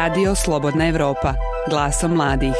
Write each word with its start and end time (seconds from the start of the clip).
Radio 0.00 0.34
Slobodna 0.34 0.88
Evropa, 0.88 1.34
glasom 1.68 2.12
mladih. 2.12 2.54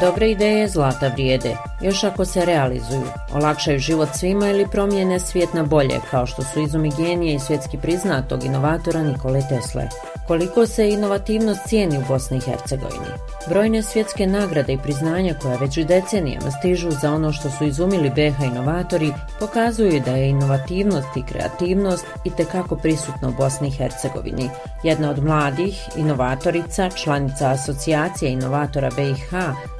Dobre 0.00 0.30
ideje 0.30 0.68
zlata 0.68 1.08
vrijede, 1.08 1.56
još 1.80 2.04
ako 2.04 2.24
se 2.24 2.44
realizuju, 2.44 3.06
olakšaju 3.34 3.78
život 3.78 4.08
svima 4.14 4.50
ili 4.50 4.66
promijene 4.72 5.20
svijet 5.20 5.54
na 5.54 5.62
bolje, 5.62 6.00
kao 6.10 6.26
što 6.26 6.42
su 6.42 6.60
izumi 6.60 6.92
genije 6.96 7.34
i 7.34 7.38
svjetski 7.38 7.78
priznatog 7.78 8.44
inovatora 8.44 9.02
Nikole 9.02 9.40
Tesle. 9.48 9.88
Koliko 10.28 10.66
se 10.66 10.90
inovativnost 10.90 11.60
cijeni 11.66 11.98
u 11.98 12.02
Bosni 12.08 12.36
i 12.36 12.40
Hercegovini? 12.40 13.06
Brojne 13.48 13.82
svjetske 13.82 14.26
nagrade 14.26 14.72
i 14.72 14.78
priznanja 14.78 15.34
koja 15.42 15.56
već 15.56 15.78
decenijama 15.78 16.50
stižu 16.50 16.90
za 16.90 17.12
ono 17.12 17.32
što 17.32 17.50
su 17.50 17.64
izumili 17.64 18.10
BH 18.10 18.44
inovatori 18.44 19.12
pokazuju 19.40 20.02
da 20.04 20.10
je 20.10 20.28
inovativnost 20.28 21.16
i 21.16 21.22
kreativnost 21.22 22.06
i 22.24 22.30
tekako 22.30 22.76
prisutna 22.76 23.28
u 23.28 23.32
Bosni 23.32 23.68
i 23.68 23.70
Hercegovini. 23.70 24.50
Jedna 24.82 25.10
od 25.10 25.24
mladih 25.24 25.88
inovatorica, 25.96 26.90
članica 26.90 27.50
asocijacije 27.50 28.32
inovatora 28.32 28.90
BiH, 28.96 29.32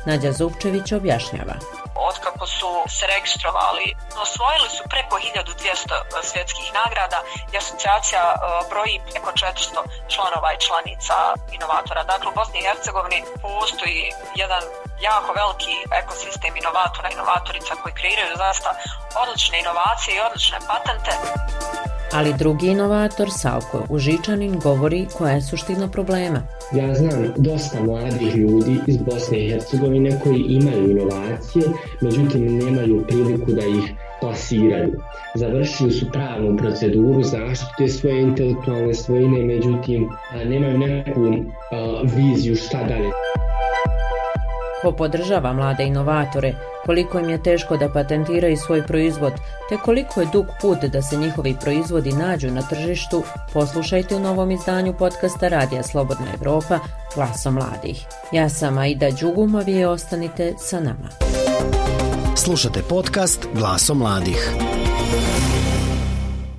Nadja 0.07 0.33
Zupčević 0.33 0.93
objašnjava 0.93 1.55
otkako 1.99 2.47
su 2.47 2.71
se 2.97 3.07
registrovali, 3.15 3.87
osvojili 4.25 4.69
su 4.77 4.83
preko 4.93 5.15
1200 5.17 5.69
e, 5.69 6.27
svjetskih 6.31 6.67
nagrada 6.81 7.19
i 7.53 7.57
asocijacija 7.57 8.25
e, 8.35 8.39
broji 8.71 9.01
preko 9.11 9.31
400 9.33 9.81
članova 10.15 10.49
i 10.53 10.61
članica 10.67 11.17
inovatora. 11.57 12.03
Dakle, 12.13 12.31
u 12.31 12.35
Bosni 12.35 12.59
i 12.61 12.67
Hercegovini 12.69 13.25
postoji 13.43 14.01
jedan 14.43 14.63
jako 15.01 15.33
veliki 15.41 15.75
ekosistem 16.01 16.57
inovatora, 16.57 17.09
i 17.09 17.13
inovatorica 17.13 17.73
koji 17.83 17.95
kreiraju 18.01 18.37
zaista 18.37 18.71
odlične 19.23 19.57
inovacije 19.61 20.17
i 20.17 20.25
odlične 20.27 20.59
patente. 20.69 21.13
Ali 22.13 22.35
drugi 22.39 22.67
inovator, 22.67 23.29
Salko 23.31 23.85
Užičanin, 23.89 24.59
govori 24.59 25.07
koja 25.19 25.33
je 25.33 25.43
suština 25.43 25.89
problema. 25.89 26.43
Ja 26.75 26.95
znam 26.95 27.33
dosta 27.37 27.83
mladih 27.83 28.37
ljudi 28.37 28.81
iz 28.87 28.97
Bosne 28.97 29.47
i 29.47 29.51
Hercegovine 29.51 30.21
koji 30.25 30.45
imaju 30.49 30.91
inovacije, 30.91 31.65
međutim 32.01 32.59
nemaju 32.59 33.05
priliku 33.09 33.53
da 33.53 33.63
ih 33.63 33.93
plasiraju. 34.21 34.93
Završili 35.35 35.91
su 35.91 36.11
pravnu 36.13 36.57
proceduru 36.57 37.23
zaštite 37.23 37.89
svoje 37.89 38.23
intelektualne 38.23 38.95
svojine, 38.95 39.45
međutim 39.45 40.09
nemaju 40.45 40.79
neku 40.79 41.21
viziju 42.17 42.57
šta 42.57 42.79
dalje 42.79 43.11
ko 44.83 44.93
podržava 44.93 45.53
mlade 45.53 45.85
inovatore, 45.85 46.53
koliko 46.89 47.19
im 47.19 47.31
je 47.31 47.43
teško 47.43 47.77
da 47.77 47.89
patentiraju 47.89 48.57
svoj 48.57 48.87
proizvod, 48.87 49.33
te 49.69 49.77
koliko 49.85 50.21
je 50.21 50.29
dug 50.33 50.47
put 50.61 50.79
da 50.93 51.03
se 51.03 51.17
njihovi 51.17 51.57
proizvodi 51.61 52.13
nađu 52.13 52.51
na 52.51 52.63
tržištu, 52.63 53.23
poslušajte 53.53 54.17
u 54.17 54.21
novom 54.21 54.51
izdanju 54.51 54.95
podcasta 54.99 55.49
Radija 55.49 55.83
Slobodna 55.83 56.27
Evropa, 56.35 56.79
Glaso 57.15 57.51
mladih. 57.51 58.07
Ja 58.33 58.49
sam 58.49 58.79
Aida 58.79 59.11
Đugumov 59.21 59.69
i 59.69 59.85
ostanite 59.85 60.55
sa 60.59 60.81
nama. 60.81 61.09
Slušate 62.37 62.83
podcast 62.89 63.47
Glaso 63.55 63.95
mladih. 63.95 64.51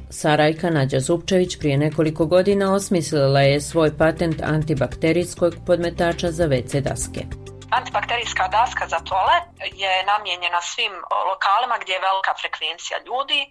Sarajka 0.10 0.70
Nađa 0.70 1.00
Zupčević 1.00 1.60
prije 1.60 1.78
nekoliko 1.78 2.26
godina 2.26 2.74
osmislila 2.74 3.42
je 3.42 3.62
svoj 3.62 3.98
patent 3.98 4.42
antibakterijskog 4.42 5.56
podmetača 5.66 6.32
za 6.32 6.48
WC 6.48 6.82
daske. 6.82 7.49
Antibakterijska 7.72 8.48
daska 8.48 8.88
za 8.94 9.00
toalet 9.10 9.46
je 9.84 9.94
namijenjena 10.12 10.62
svim 10.62 10.94
lokalima 11.32 11.76
gdje 11.82 11.94
je 11.94 12.06
velika 12.10 12.34
frekvencija 12.42 12.98
ljudi, 13.08 13.42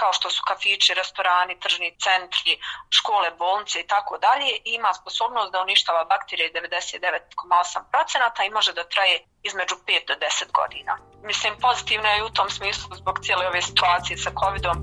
kao 0.00 0.12
što 0.18 0.26
su 0.34 0.40
kafići, 0.50 0.98
restorani, 1.00 1.60
tržni 1.62 1.90
centri, 2.06 2.52
škole, 2.98 3.28
bolnice 3.42 3.76
i 3.80 3.86
tako 3.94 4.14
dalje. 4.26 4.50
Ima 4.76 4.90
sposobnost 5.00 5.50
da 5.52 5.62
uništava 5.66 6.02
bakterije 6.12 6.48
99,8% 6.52 8.46
i 8.46 8.54
može 8.58 8.72
da 8.78 8.90
traje 8.94 9.16
između 9.48 9.74
5 9.74 10.08
do 10.10 10.14
10 10.14 10.58
godina. 10.60 10.92
Mislim, 11.30 11.52
pozitivno 11.66 12.08
je 12.08 12.24
u 12.24 12.34
tom 12.38 12.50
smislu 12.58 12.88
zbog 13.00 13.16
cijele 13.24 13.44
ove 13.50 13.62
situacije 13.62 14.16
sa 14.24 14.30
COVID-om. 14.40 14.78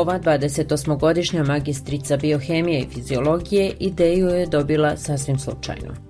Ova 0.00 0.16
28-godišnja 0.18 1.42
magistrica 1.52 2.16
biohemije 2.16 2.78
i 2.80 2.90
fiziologije 2.94 3.64
ideju 3.80 4.28
je 4.28 4.46
dobila 4.46 4.96
sasvim 4.96 5.38
slučajno 5.38 6.09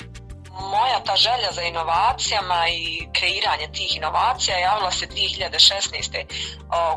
moja 0.81 1.01
ta 1.05 1.17
želja 1.17 1.53
za 1.53 1.63
inovacijama 1.63 2.69
i 2.69 3.09
kreiranje 3.13 3.73
tih 3.73 3.97
inovacija 3.97 4.59
javila 4.59 4.91
se 4.91 5.07
2016. 5.07 6.25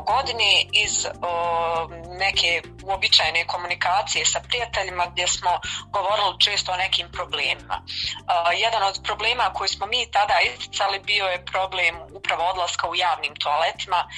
godine 0.06 0.64
iz 0.72 1.06
neke 2.18 2.62
uobičajene 2.84 3.46
komunikacije 3.46 4.24
sa 4.26 4.40
prijateljima 4.48 5.06
gdje 5.06 5.26
smo 5.26 5.60
govorili 5.90 6.40
često 6.40 6.72
o 6.72 6.76
nekim 6.76 7.08
problemima. 7.12 7.76
Jedan 8.64 8.82
od 8.82 9.00
problema 9.04 9.52
koji 9.52 9.68
smo 9.68 9.86
mi 9.86 10.10
tada 10.10 10.36
isticali 10.40 10.98
bio 10.98 11.26
je 11.26 11.44
problem 11.44 11.94
upravo 12.18 12.42
odlaska 12.44 12.88
u 12.88 12.94
javnim 12.94 13.34
toaletima 13.36 14.08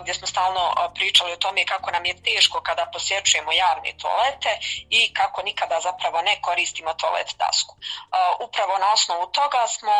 gdje 0.00 0.14
smo 0.14 0.26
stalno 0.26 0.60
pričali 0.94 1.32
o 1.32 1.36
tome 1.36 1.64
kako 1.64 1.90
nam 1.90 2.04
je 2.04 2.22
teško 2.22 2.60
kada 2.60 2.90
posjećujemo 2.92 3.52
javne 3.52 3.90
toalete 4.02 4.50
i 4.90 5.14
kako 5.14 5.42
nikada 5.42 5.80
zapravo 5.80 6.22
ne 6.22 6.40
koristimo 6.40 6.92
toalet 6.94 7.30
dasku. 7.38 7.76
Upravo 8.46 8.78
na 8.78 8.92
osnovu 8.92 9.07
toga 9.14 9.66
smo 9.66 9.92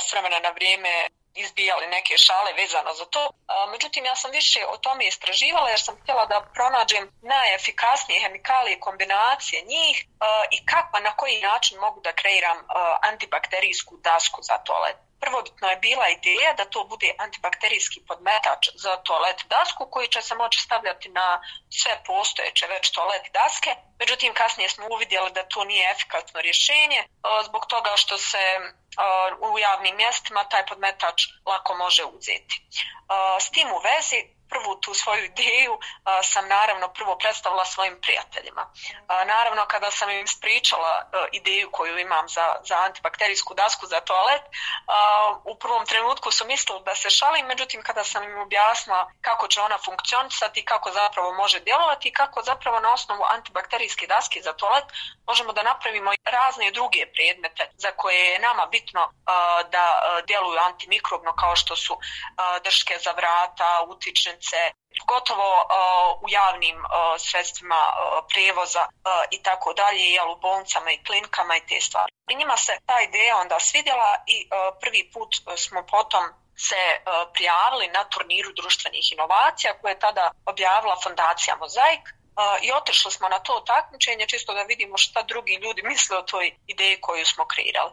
s 0.00 0.12
vremena 0.12 0.38
na 0.38 0.50
vrijeme 0.50 1.08
izbijali 1.34 1.86
neke 1.86 2.14
šale 2.18 2.52
vezano 2.52 2.94
za 2.94 3.04
to. 3.04 3.30
Međutim, 3.72 4.04
ja 4.04 4.16
sam 4.16 4.30
više 4.30 4.60
o 4.66 4.76
tome 4.76 5.06
istraživala 5.06 5.68
jer 5.68 5.80
sam 5.80 6.00
htjela 6.02 6.26
da 6.26 6.46
pronađem 6.54 7.04
najefikasnije 7.22 8.20
hemikalije 8.20 8.80
kombinacije 8.80 9.62
njih 9.62 10.06
i 10.50 10.66
kako, 10.66 11.00
na 11.00 11.16
koji 11.16 11.40
način 11.40 11.78
mogu 11.78 12.00
da 12.00 12.12
kreiram 12.12 12.58
antibakterijsku 13.02 13.96
dasku 13.96 14.42
za 14.42 14.58
toalet. 14.58 14.96
Prvobitno 15.20 15.70
je 15.70 15.76
bila 15.76 16.08
ideja 16.08 16.52
da 16.52 16.64
to 16.64 16.84
bude 16.84 17.14
antibakterijski 17.18 18.00
podmetač 18.08 18.68
za 18.74 18.96
toalet 18.96 19.44
dasku 19.48 19.90
koji 19.90 20.08
će 20.08 20.22
se 20.22 20.34
moći 20.34 20.60
stavljati 20.60 21.08
na 21.08 21.42
sve 21.70 22.02
postojeće 22.06 22.66
već 22.66 22.90
toalet 22.90 23.22
daske. 23.32 23.70
Međutim, 23.98 24.34
kasnije 24.34 24.68
smo 24.68 24.86
uvidjeli 24.90 25.30
da 25.32 25.48
to 25.48 25.64
nije 25.64 25.90
efikasno 25.90 26.40
rješenje 26.40 26.98
e, 26.98 27.06
zbog 27.44 27.66
toga 27.66 27.92
što 27.96 28.18
se 28.18 28.38
e, 28.38 28.60
u 29.52 29.58
javnim 29.58 29.96
mjestima 29.96 30.44
taj 30.44 30.66
podmetač 30.66 31.22
lako 31.46 31.74
može 31.74 32.04
uzeti. 32.04 32.56
E, 32.56 32.60
s 33.40 33.50
tim 33.50 33.68
u 33.72 33.78
vezi 33.78 34.37
prvu 34.48 34.80
tu 34.80 34.94
svoju 34.94 35.24
ideju 35.24 35.78
a, 36.04 36.22
sam 36.22 36.48
naravno 36.48 36.88
prvo 36.88 37.18
predstavila 37.18 37.64
svojim 37.64 38.00
prijateljima. 38.00 38.72
A, 39.08 39.24
naravno 39.24 39.66
kada 39.66 39.90
sam 39.90 40.10
im 40.10 40.26
spričala 40.26 40.92
a, 41.12 41.18
e, 41.18 41.28
ideju 41.32 41.70
koju 41.70 41.98
imam 41.98 42.28
za, 42.28 42.56
za 42.68 42.76
antibakterijsku 42.78 43.54
dasku 43.54 43.86
za 43.86 44.00
toalet, 44.00 44.42
a, 44.86 45.34
u 45.44 45.54
prvom 45.58 45.86
trenutku 45.86 46.30
su 46.30 46.46
mislili 46.46 46.80
da 46.84 46.94
se 46.94 47.10
šalim, 47.10 47.46
međutim 47.46 47.82
kada 47.82 48.04
sam 48.04 48.22
im 48.24 48.38
objasnila 48.38 49.10
kako 49.20 49.48
će 49.48 49.60
ona 49.60 49.78
funkcionisati, 49.78 50.64
kako 50.64 50.90
zapravo 50.90 51.32
može 51.34 51.60
djelovati 51.60 52.08
i 52.08 52.12
kako 52.12 52.42
zapravo 52.42 52.80
na 52.80 52.92
osnovu 52.92 53.24
antibakterijske 53.30 54.06
daske 54.06 54.40
za 54.42 54.52
toalet 54.52 54.84
možemo 55.26 55.52
da 55.52 55.62
napravimo 55.62 56.10
razne 56.24 56.70
druge 56.70 57.06
predmete 57.14 57.70
za 57.76 57.90
koje 57.90 58.24
je 58.24 58.38
nama 58.38 58.66
bitno 58.66 59.12
a, 59.26 59.62
da 59.62 60.00
a, 60.02 60.20
djeluju 60.26 60.58
antimikrobno 60.58 61.32
kao 61.32 61.56
što 61.56 61.76
su 61.76 61.98
a, 62.36 62.58
drške 62.58 62.98
za 63.04 63.12
vrata, 63.12 63.84
utične 63.88 64.37
željeznice, 64.38 64.72
gotovo 65.06 65.50
uh, 65.60 66.22
u 66.22 66.28
javnim 66.28 66.76
uh, 66.76 66.90
sredstvima 67.18 67.82
uh, 67.86 68.24
prijevoza 68.28 68.86
i 69.30 69.42
tako 69.42 69.72
dalje, 69.72 70.04
jel, 70.04 70.30
u 70.30 70.40
bolnicama 70.40 70.90
i 70.92 71.04
klinikama 71.04 71.56
i 71.56 71.66
te 71.66 71.80
stvari. 71.80 72.12
I 72.30 72.34
njima 72.34 72.56
se 72.56 72.72
ta 72.86 73.00
ideja 73.00 73.36
onda 73.36 73.60
svidjela 73.60 74.10
i 74.26 74.36
uh, 74.46 74.76
prvi 74.80 75.10
put 75.14 75.30
smo 75.56 75.86
potom 75.86 76.24
se 76.56 76.82
uh, 76.96 77.32
prijavili 77.34 77.88
na 77.88 78.04
turniru 78.04 78.52
društvenih 78.52 79.12
inovacija 79.12 79.78
koje 79.80 79.92
je 79.92 79.98
tada 79.98 80.30
objavila 80.46 80.96
fondacija 81.04 81.56
Mozaik 81.56 82.04
i 82.62 82.72
otišli 82.72 83.10
smo 83.10 83.28
na 83.28 83.38
to 83.38 83.62
takmičenje 83.66 84.26
čisto 84.26 84.54
da 84.54 84.62
vidimo 84.62 84.96
šta 84.98 85.22
drugi 85.22 85.54
ljudi 85.54 85.82
misle 85.82 86.18
o 86.18 86.22
toj 86.22 86.56
ideji 86.66 87.00
koju 87.00 87.26
smo 87.26 87.46
kreirali. 87.46 87.90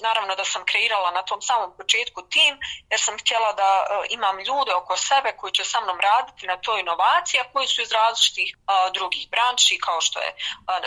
Naravno 0.00 0.36
da 0.36 0.44
sam 0.44 0.64
kreirala 0.64 1.10
na 1.10 1.22
tom 1.22 1.42
samom 1.42 1.76
početku 1.76 2.22
tim 2.22 2.58
jer 2.90 3.00
sam 3.00 3.18
htjela 3.18 3.52
da 3.52 3.70
e, 3.84 4.06
imam 4.10 4.38
ljude 4.38 4.74
oko 4.74 4.96
sebe 4.96 5.32
koji 5.36 5.52
će 5.52 5.64
sa 5.64 5.80
mnom 5.80 6.00
raditi 6.00 6.46
na 6.46 6.56
toj 6.56 6.80
inovaciji 6.80 7.40
a 7.40 7.50
koji 7.52 7.66
su 7.66 7.82
iz 7.82 7.92
različitih 7.92 8.56
drugih 8.94 9.30
branči 9.30 9.78
kao 9.78 10.00
što 10.00 10.20
je 10.20 10.36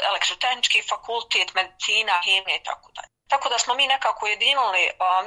elektrotehnički 0.09 0.81
fakultet, 0.89 1.53
medicina, 1.53 2.21
hemija 2.25 2.57
i 2.57 2.63
tako 2.63 2.91
dalje. 2.95 3.20
Tako 3.31 3.49
da 3.53 3.57
smo 3.63 3.73
mi 3.75 3.85
nekako 3.95 4.23
jedinili 4.33 4.83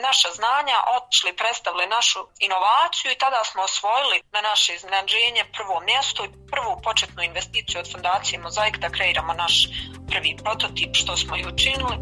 naša 0.08 0.28
znanja, 0.38 0.76
otišli, 0.96 1.36
predstavili 1.40 1.86
našu 1.96 2.20
inovaciju 2.46 3.08
i 3.10 3.20
tada 3.24 3.40
smo 3.50 3.60
osvojili 3.68 4.16
na 4.34 4.40
naše 4.50 4.70
iznenađenje 4.74 5.42
prvo 5.56 5.76
mjesto 5.90 6.20
i 6.24 6.34
prvu 6.52 6.72
početnu 6.86 7.22
investiciju 7.22 7.76
od 7.80 7.92
fondacije 7.92 8.36
Mozaik 8.46 8.76
da 8.78 8.94
kreiramo 8.96 9.32
naš 9.44 9.54
prvi 10.10 10.32
prototip 10.42 10.90
što 11.00 11.12
smo 11.22 11.34
i 11.36 11.46
učinili. 11.52 11.96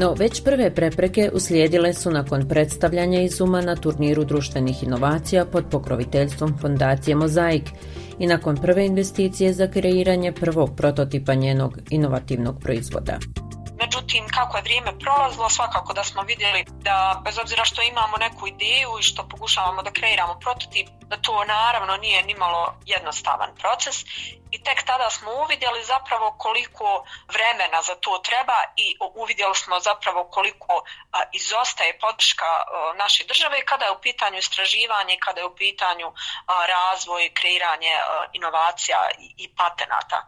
No, 0.00 0.08
već 0.22 0.44
prve 0.44 0.74
prepreke 0.74 1.30
uslijedile 1.38 1.94
su 1.94 2.10
nakon 2.10 2.48
predstavljanja 2.48 3.20
izuma 3.20 3.60
na 3.60 3.76
turniru 3.76 4.24
društvenih 4.24 4.82
inovacija 4.82 5.44
pod 5.52 5.64
pokroviteljstvom 5.70 6.58
Fondacije 6.60 7.14
Mozaik 7.16 7.66
i 8.18 8.26
nakon 8.26 8.56
prve 8.56 8.86
investicije 8.86 9.52
za 9.52 9.66
kreiranje 9.70 10.32
prvog 10.32 10.70
prototipa 10.76 11.34
njenog 11.34 11.72
inovativnog 11.90 12.56
proizvoda. 12.62 13.18
Međutim, 13.94 14.28
kako 14.28 14.56
je 14.56 14.62
vrijeme 14.62 14.98
prolazilo, 14.98 15.48
svakako 15.48 15.92
da 15.92 16.04
smo 16.04 16.22
vidjeli 16.22 16.64
da 16.68 17.22
bez 17.24 17.38
obzira 17.38 17.64
što 17.64 17.82
imamo 17.82 18.16
neku 18.16 18.46
ideju 18.46 18.90
i 19.00 19.02
što 19.02 19.28
pokušavamo 19.28 19.82
da 19.82 19.90
kreiramo 19.90 20.34
prototip, 20.40 20.88
to 21.16 21.44
naravno 21.44 21.96
nije 21.96 22.22
nimalo 22.22 22.74
jednostavan 22.86 23.56
proces 23.56 23.96
i 24.52 24.62
tek 24.62 24.82
tada 24.86 25.10
smo 25.10 25.30
uvidjeli 25.32 25.84
zapravo 25.84 26.34
koliko 26.38 27.04
vremena 27.34 27.82
za 27.82 27.94
to 27.94 28.18
treba 28.18 28.58
i 28.76 28.96
uvidjeli 29.14 29.54
smo 29.54 29.80
zapravo 29.80 30.24
koliko 30.24 30.84
izostaje 31.32 31.98
podrška 31.98 32.50
naše 32.96 33.24
države 33.24 33.64
kada 33.64 33.84
je 33.84 33.92
u 33.92 34.00
pitanju 34.00 34.38
istraživanje, 34.38 35.16
kada 35.20 35.40
je 35.40 35.46
u 35.46 35.56
pitanju 35.56 36.12
razvoj, 36.74 37.34
kreiranje 37.34 37.94
inovacija 38.32 38.98
i 39.36 39.54
patenata. 39.56 40.18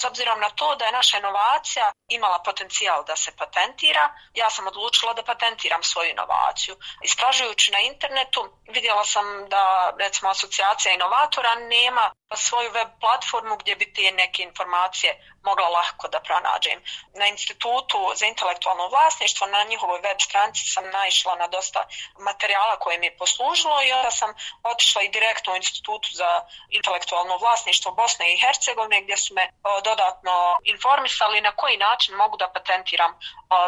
S 0.00 0.04
obzirom 0.04 0.40
na 0.40 0.50
to 0.50 0.74
da 0.74 0.84
je 0.84 0.92
naša 0.92 1.18
inovacija 1.18 1.92
imala 2.08 2.42
potencijal 2.44 3.04
da 3.04 3.16
se 3.16 3.36
patentira, 3.36 4.14
ja 4.34 4.50
sam 4.50 4.66
odlučila 4.66 5.12
da 5.12 5.22
patentiram 5.22 5.82
svoju 5.82 6.10
inovaciju. 6.10 6.76
Istražujući 7.02 7.72
na 7.72 7.80
internetu 7.80 8.40
vidjela 8.68 9.04
sam 9.04 9.48
da 9.48 9.92
recimo 9.98 10.21
asocijacija 10.30 10.94
inovatora 10.94 11.54
nema 11.54 12.12
svoju 12.36 12.70
web 12.70 12.88
platformu 13.00 13.56
gdje 13.56 13.76
bi 13.76 13.92
te 13.94 14.10
neke 14.10 14.42
informacije 14.42 15.32
mogla 15.42 15.68
lahko 15.68 16.08
da 16.08 16.20
pronađem. 16.20 16.82
Na 17.14 17.26
institutu 17.26 17.98
za 18.14 18.26
intelektualno 18.26 18.88
vlasništvo, 18.88 19.46
na 19.46 19.62
njihovoj 19.64 20.00
web 20.00 20.16
stranici 20.20 20.64
sam 20.74 20.90
naišla 20.90 21.34
na 21.34 21.46
dosta 21.48 21.86
materijala 22.18 22.78
koje 22.78 22.98
mi 22.98 23.06
je 23.06 23.16
poslužilo 23.16 23.82
i 23.82 23.92
onda 23.92 24.10
sam 24.10 24.34
otišla 24.62 25.02
i 25.02 25.08
direktno 25.08 25.52
u 25.52 25.56
institutu 25.56 26.08
za 26.12 26.30
intelektualno 26.68 27.36
vlasništvo 27.36 27.92
Bosne 27.92 28.32
i 28.32 28.40
Hercegovine 28.40 29.02
gdje 29.02 29.16
su 29.16 29.34
me 29.34 29.50
dodatno 29.84 30.56
informisali 30.64 31.40
na 31.40 31.52
koji 31.56 31.76
način 31.76 32.14
mogu 32.14 32.36
da 32.36 32.52
patentiram 32.54 33.12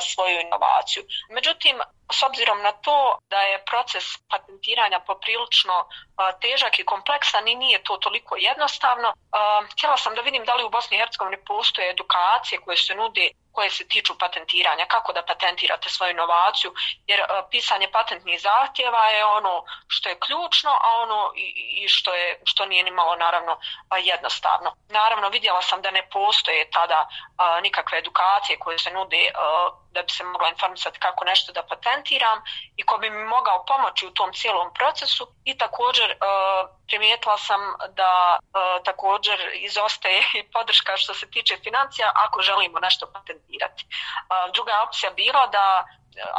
svoju 0.00 0.40
inovaciju. 0.40 1.02
Međutim, 1.30 1.76
s 2.12 2.22
obzirom 2.22 2.62
na 2.62 2.72
to 2.72 3.18
da 3.28 3.40
je 3.40 3.64
proces 3.64 4.04
patentiranja 4.30 5.00
poprilično 5.00 5.88
težak 6.40 6.78
i 6.78 6.84
kompleksan 6.84 7.48
i 7.48 7.54
nije 7.54 7.82
to 7.82 7.96
toliko 7.96 8.36
jednostavno, 8.36 8.53
jednostavno 8.54 9.08
um, 9.08 9.68
htjela 9.72 9.96
sam 9.96 10.14
da 10.14 10.20
vidim 10.20 10.44
da 10.44 10.54
li 10.54 10.64
u 10.64 10.70
Bosni 10.70 10.96
i 10.96 11.00
Hercegovini 11.00 11.44
postoje 11.44 11.90
edukacije 11.90 12.60
koje 12.60 12.76
se 12.76 12.94
nude 12.94 13.30
koje 13.52 13.70
se 13.70 13.88
tiču 13.88 14.18
patentiranja, 14.18 14.86
kako 14.86 15.12
da 15.12 15.22
patentirate 15.22 15.88
svoju 15.88 16.10
inovaciju, 16.10 16.70
jer 17.06 17.20
uh, 17.20 17.26
pisanje 17.50 17.88
patentnih 17.92 18.40
zahtjeva 18.40 19.04
je 19.08 19.24
ono 19.24 19.64
što 19.88 20.08
je 20.08 20.20
ključno, 20.26 20.70
a 20.70 20.88
ono 21.04 21.32
i 21.36 21.46
i 21.82 21.88
što, 21.88 22.14
je, 22.14 22.40
što 22.44 22.66
nije 22.66 22.84
ni 22.84 22.90
malo 22.90 23.16
naravno 23.16 23.52
uh, 23.52 23.98
jednostavno. 24.12 24.74
Naravno 24.88 25.28
vidjela 25.28 25.62
sam 25.62 25.82
da 25.82 25.90
ne 25.90 26.08
postoje 26.12 26.70
tada 26.70 27.08
uh, 27.08 27.62
nikakve 27.62 27.98
edukacije 27.98 28.58
koje 28.58 28.78
se 28.78 28.90
nude 28.90 29.30
da 29.94 30.02
bi 30.02 30.12
se 30.12 30.24
mogla 30.24 30.48
informisati 30.48 30.98
kako 30.98 31.24
nešto 31.24 31.52
da 31.52 31.62
patentiram 31.62 32.38
i 32.76 32.82
ko 32.82 32.98
bi 32.98 33.10
mi 33.10 33.24
mogao 33.24 33.64
pomoći 33.64 34.06
u 34.06 34.14
tom 34.14 34.32
cijelom 34.32 34.74
procesu 34.74 35.24
i 35.44 35.58
također 35.58 36.10
e, 36.10 36.16
primijetila 36.88 37.38
sam 37.38 37.60
da 37.88 38.38
e, 38.38 38.82
također 38.84 39.38
izostaje 39.54 40.18
i 40.38 40.50
podrška 40.52 40.96
što 40.96 41.14
se 41.14 41.30
tiče 41.30 41.56
financija 41.64 42.12
ako 42.14 42.42
želimo 42.42 42.78
nešto 42.80 43.12
patentirati. 43.14 43.82
E, 43.84 43.88
druga 44.54 44.72
opcija 44.86 45.10
bila 45.10 45.46
da 45.46 45.66
e, 45.84 45.86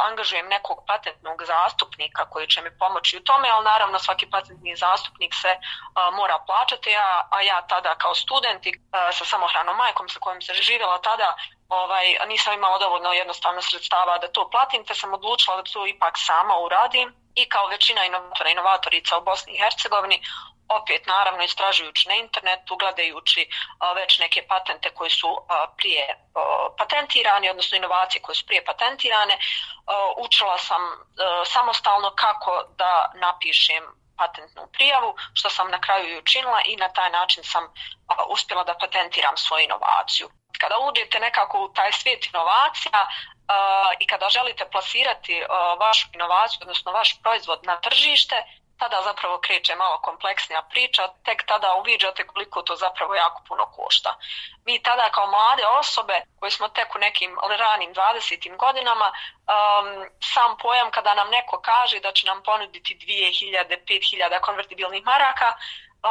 angažujem 0.08 0.48
nekog 0.48 0.78
patentnog 0.86 1.42
zastupnika 1.44 2.30
koji 2.30 2.46
će 2.46 2.62
mi 2.62 2.78
pomoći 2.78 3.16
u 3.16 3.24
tome, 3.24 3.48
ali 3.48 3.64
naravno 3.64 3.98
svaki 3.98 4.30
patentni 4.30 4.76
zastupnik 4.76 5.32
se 5.42 5.52
a, 5.94 6.10
mora 6.10 6.38
plaćati, 6.46 6.96
a, 6.96 7.28
a 7.30 7.42
ja 7.42 7.66
tada 7.66 7.94
kao 7.94 8.14
student 8.14 8.66
i 8.66 8.72
a, 8.92 9.12
sa 9.12 9.24
samohranom 9.24 9.76
majkom 9.76 10.08
sa 10.08 10.18
kojom 10.20 10.42
se 10.42 10.54
živjela 10.54 10.98
tada, 11.00 11.36
ovaj, 11.68 12.16
nisam 12.28 12.54
imala 12.54 12.78
dovoljno 12.78 13.12
jednostavno 13.12 13.62
sredstava 13.62 14.18
da 14.18 14.32
to 14.32 14.50
platim, 14.50 14.84
te 14.84 14.94
sam 14.94 15.14
odlučila 15.14 15.56
da 15.56 15.62
to 15.62 15.86
ipak 15.86 16.14
sama 16.16 16.58
uradim 16.58 17.14
i 17.34 17.48
kao 17.48 17.66
većina 17.66 18.04
inovatora 18.04 18.50
inovatorica 18.50 19.18
u 19.18 19.24
Bosni 19.24 19.52
i 19.52 19.58
Hercegovini 19.58 20.22
opet 20.68 21.06
naravno 21.06 21.42
istražujući 21.44 22.08
na 22.08 22.14
internetu, 22.14 22.76
gledajući 22.76 23.48
a, 23.78 23.92
već 23.92 24.18
neke 24.18 24.46
patente 24.48 24.90
koje 24.94 25.10
su 25.10 25.28
a, 25.48 25.66
prije 25.76 26.04
a, 26.34 26.68
patentirane, 26.78 27.50
odnosno 27.50 27.76
inovacije 27.76 28.22
koje 28.22 28.36
su 28.36 28.46
prije 28.46 28.64
patentirane, 28.64 29.34
a, 29.34 30.12
učila 30.16 30.58
sam 30.58 30.82
a, 30.82 31.44
samostalno 31.44 32.10
kako 32.10 32.64
da 32.78 33.12
napišem 33.14 33.84
patentnu 34.18 34.62
prijavu, 34.72 35.14
što 35.34 35.50
sam 35.50 35.70
na 35.70 35.80
kraju 35.80 36.08
i 36.08 36.18
učinila 36.18 36.60
i 36.64 36.76
na 36.76 36.88
taj 36.88 37.10
način 37.10 37.44
sam 37.44 37.64
a, 37.64 38.24
uspjela 38.28 38.64
da 38.64 38.78
patentiram 38.80 39.36
svoju 39.36 39.64
inovaciju. 39.64 40.28
Kada 40.58 40.76
uđete 40.78 41.20
nekako 41.20 41.64
u 41.64 41.72
taj 41.72 41.92
svijet 41.92 42.26
inovacija 42.26 43.00
uh, 43.02 43.90
i 43.98 44.06
kada 44.06 44.28
želite 44.28 44.70
plasirati 44.70 45.42
uh, 45.42 45.48
vašu 45.80 46.08
inovaciju, 46.12 46.58
odnosno 46.60 46.92
vaš 46.92 47.22
proizvod 47.22 47.60
na 47.62 47.80
tržište, 47.80 48.36
tada 48.78 49.02
zapravo 49.02 49.38
kreće 49.38 49.74
malo 49.76 49.98
kompleksnija 49.98 50.62
priča, 50.70 51.08
tek 51.24 51.46
tada 51.46 51.74
uviđate 51.74 52.26
koliko 52.26 52.62
to 52.62 52.76
zapravo 52.76 53.14
jako 53.14 53.42
puno 53.48 53.66
košta. 53.66 54.16
Mi 54.64 54.82
tada 54.82 55.10
kao 55.10 55.26
mlade 55.26 55.66
osobe 55.66 56.20
koji 56.40 56.50
smo 56.50 56.68
tek 56.68 56.94
u 56.94 56.98
nekim 56.98 57.36
ranim 57.58 57.94
20. 57.94 58.56
godinama, 58.56 59.08
um, 59.12 60.06
sam 60.34 60.56
pojam 60.62 60.90
kada 60.90 61.14
nam 61.14 61.28
neko 61.30 61.60
kaže 61.60 62.00
da 62.00 62.12
će 62.12 62.26
nam 62.26 62.42
ponuditi 62.42 62.94
2000, 62.94 63.76
5000 63.88 64.40
konvertibilnih 64.40 65.04
maraka, 65.04 65.52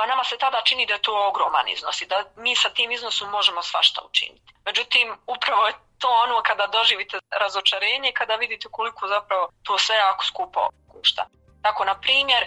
a 0.02 0.06
nama 0.06 0.24
se 0.24 0.38
tada 0.38 0.62
čini 0.62 0.86
da 0.86 0.94
je 0.94 1.02
to 1.02 1.28
ogroman 1.28 1.68
iznos 1.68 2.02
i 2.02 2.06
da 2.06 2.24
mi 2.36 2.56
sa 2.56 2.70
tim 2.70 2.92
iznosom 2.92 3.30
možemo 3.30 3.62
svašta 3.62 4.02
učiniti. 4.10 4.54
Međutim, 4.66 5.18
upravo 5.28 5.68
je 5.68 5.74
to 5.98 6.08
ono 6.08 6.42
kada 6.44 6.68
doživite 6.68 7.20
razočarenje, 7.32 8.12
kada 8.12 8.36
vidite 8.36 8.68
koliko 8.72 9.08
zapravo 9.08 9.50
to 9.64 9.78
sve 9.78 9.96
jako 9.96 10.26
skupo 10.26 10.70
košta. 10.92 11.26
Tako, 11.62 11.86
na 11.86 11.96
primjer, 12.00 12.44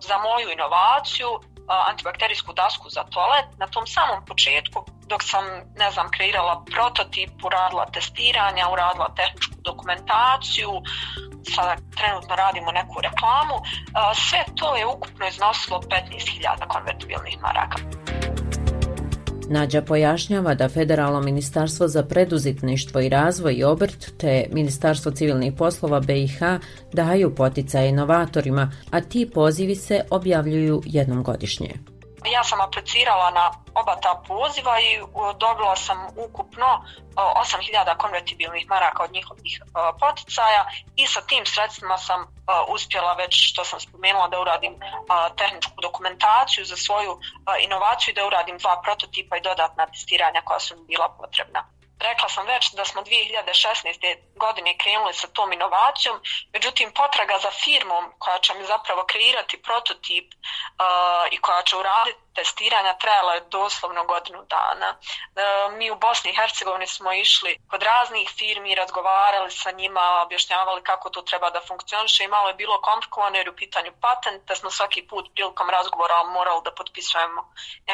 za 0.00 0.18
moju 0.18 0.50
inovaciju, 0.50 1.28
antibakterijsku 1.68 2.52
dasku 2.52 2.90
za 2.90 3.04
toalet, 3.04 3.46
na 3.58 3.66
tom 3.66 3.86
samom 3.86 4.24
početku, 4.24 4.84
dok 5.06 5.22
sam, 5.22 5.44
ne 5.76 5.90
znam, 5.90 6.10
kreirala 6.10 6.64
prototip, 6.72 7.44
uradila 7.44 7.86
testiranja, 7.86 8.68
uradila 8.68 9.14
tehničku 9.16 9.54
dokumentaciju, 9.64 10.70
sada 11.54 11.76
trenutno 11.96 12.36
radimo 12.36 12.72
neku 12.72 13.00
reklamu, 13.00 13.56
sve 14.14 14.44
to 14.56 14.76
je 14.76 14.86
ukupno 14.86 15.28
iznosilo 15.28 15.80
15.000 15.80 16.68
konvertibilnih 16.68 17.40
maraka. 17.42 18.03
Nađa 19.48 19.82
pojašnjava 19.82 20.54
da 20.54 20.68
Federalno 20.68 21.20
ministarstvo 21.20 21.88
za 21.88 22.02
preduzetništvo 22.02 23.00
i 23.00 23.08
razvoj 23.08 23.54
i 23.54 23.64
obrt 23.64 24.12
te 24.18 24.46
Ministarstvo 24.52 25.12
civilnih 25.12 25.52
poslova 25.58 26.00
BiH 26.00 26.38
daju 26.92 27.34
poticaje 27.34 27.88
inovatorima, 27.88 28.72
a 28.90 29.00
ti 29.00 29.30
pozivi 29.34 29.74
se 29.74 30.00
objavljuju 30.10 30.82
jednom 30.86 31.22
godišnje. 31.22 31.93
Ja 32.24 32.44
sam 32.44 32.60
aplicirala 32.60 33.30
na 33.30 33.50
oba 33.74 33.96
ta 33.96 34.22
poziva 34.28 34.80
i 34.80 34.94
e, 34.94 35.02
dobila 35.38 35.76
sam 35.76 35.98
ukupno 36.16 36.66
e, 36.66 37.20
8000 37.20 37.96
konvertibilnih 37.96 38.68
maraka 38.68 39.02
od 39.04 39.12
njihovih 39.12 39.60
e, 39.60 39.64
poticaja 40.00 40.64
i 40.96 41.06
sa 41.06 41.20
tim 41.20 41.46
sredstvima 41.46 41.98
sam 41.98 42.26
uspjela 42.68 43.14
već 43.14 43.50
što 43.50 43.64
sam 43.64 43.80
spomenula 43.80 44.28
da 44.28 44.40
uradim 44.40 44.74
tehničku 45.36 45.72
dokumentaciju 45.82 46.64
za 46.64 46.76
svoju 46.76 47.20
inovaciju 47.60 48.12
i 48.12 48.14
da 48.14 48.26
uradim 48.26 48.58
dva 48.58 48.80
prototipa 48.84 49.36
i 49.36 49.40
dodatna 49.40 49.86
testiranja 49.86 50.40
koja 50.44 50.60
su 50.60 50.76
mi 50.76 50.84
bila 50.86 51.08
potrebna. 51.08 51.73
Rekla 52.00 52.28
sam 52.28 52.46
već 52.46 52.72
da 52.72 52.84
smo 52.84 53.02
2016. 53.02 54.16
godine 54.36 54.78
krenuli 54.78 55.14
sa 55.14 55.26
tom 55.26 55.52
inovacijom, 55.52 56.20
međutim 56.52 56.92
potraga 56.92 57.38
za 57.38 57.50
firmom 57.50 58.04
koja 58.18 58.38
će 58.38 58.54
mi 58.54 58.64
zapravo 58.66 59.04
kreirati 59.06 59.62
prototip 59.62 60.34
uh, 60.34 61.26
i 61.30 61.36
koja 61.36 61.62
će 61.62 61.76
uraditi 61.76 62.18
testiranja 62.34 62.98
trajala 63.02 63.34
je 63.34 63.40
doslovno 63.40 64.04
godinu 64.04 64.40
dana. 64.56 64.88
Uh, 64.98 65.76
mi 65.78 65.90
u 65.90 65.96
Bosni 65.96 66.30
i 66.30 66.36
Hercegovini 66.36 66.86
smo 66.86 67.12
išli 67.12 67.58
kod 67.70 67.82
raznih 67.82 68.28
firmi, 68.38 68.74
razgovarali 68.74 69.50
sa 69.50 69.70
njima, 69.70 70.22
objašnjavali 70.24 70.82
kako 70.82 71.10
to 71.10 71.22
treba 71.22 71.50
da 71.50 71.66
funkcioniše 71.68 72.24
i 72.24 72.28
malo 72.28 72.48
je 72.48 72.54
bilo 72.54 72.80
komplikovano 72.80 73.36
jer 73.36 73.48
u 73.48 73.56
pitanju 73.56 73.92
patent, 74.00 74.44
da 74.48 74.54
smo 74.54 74.70
svaki 74.70 75.06
put 75.06 75.24
prilikom 75.34 75.70
razgovora 75.70 76.22
morali 76.22 76.60
da 76.64 76.74
potpisujemo 76.74 77.40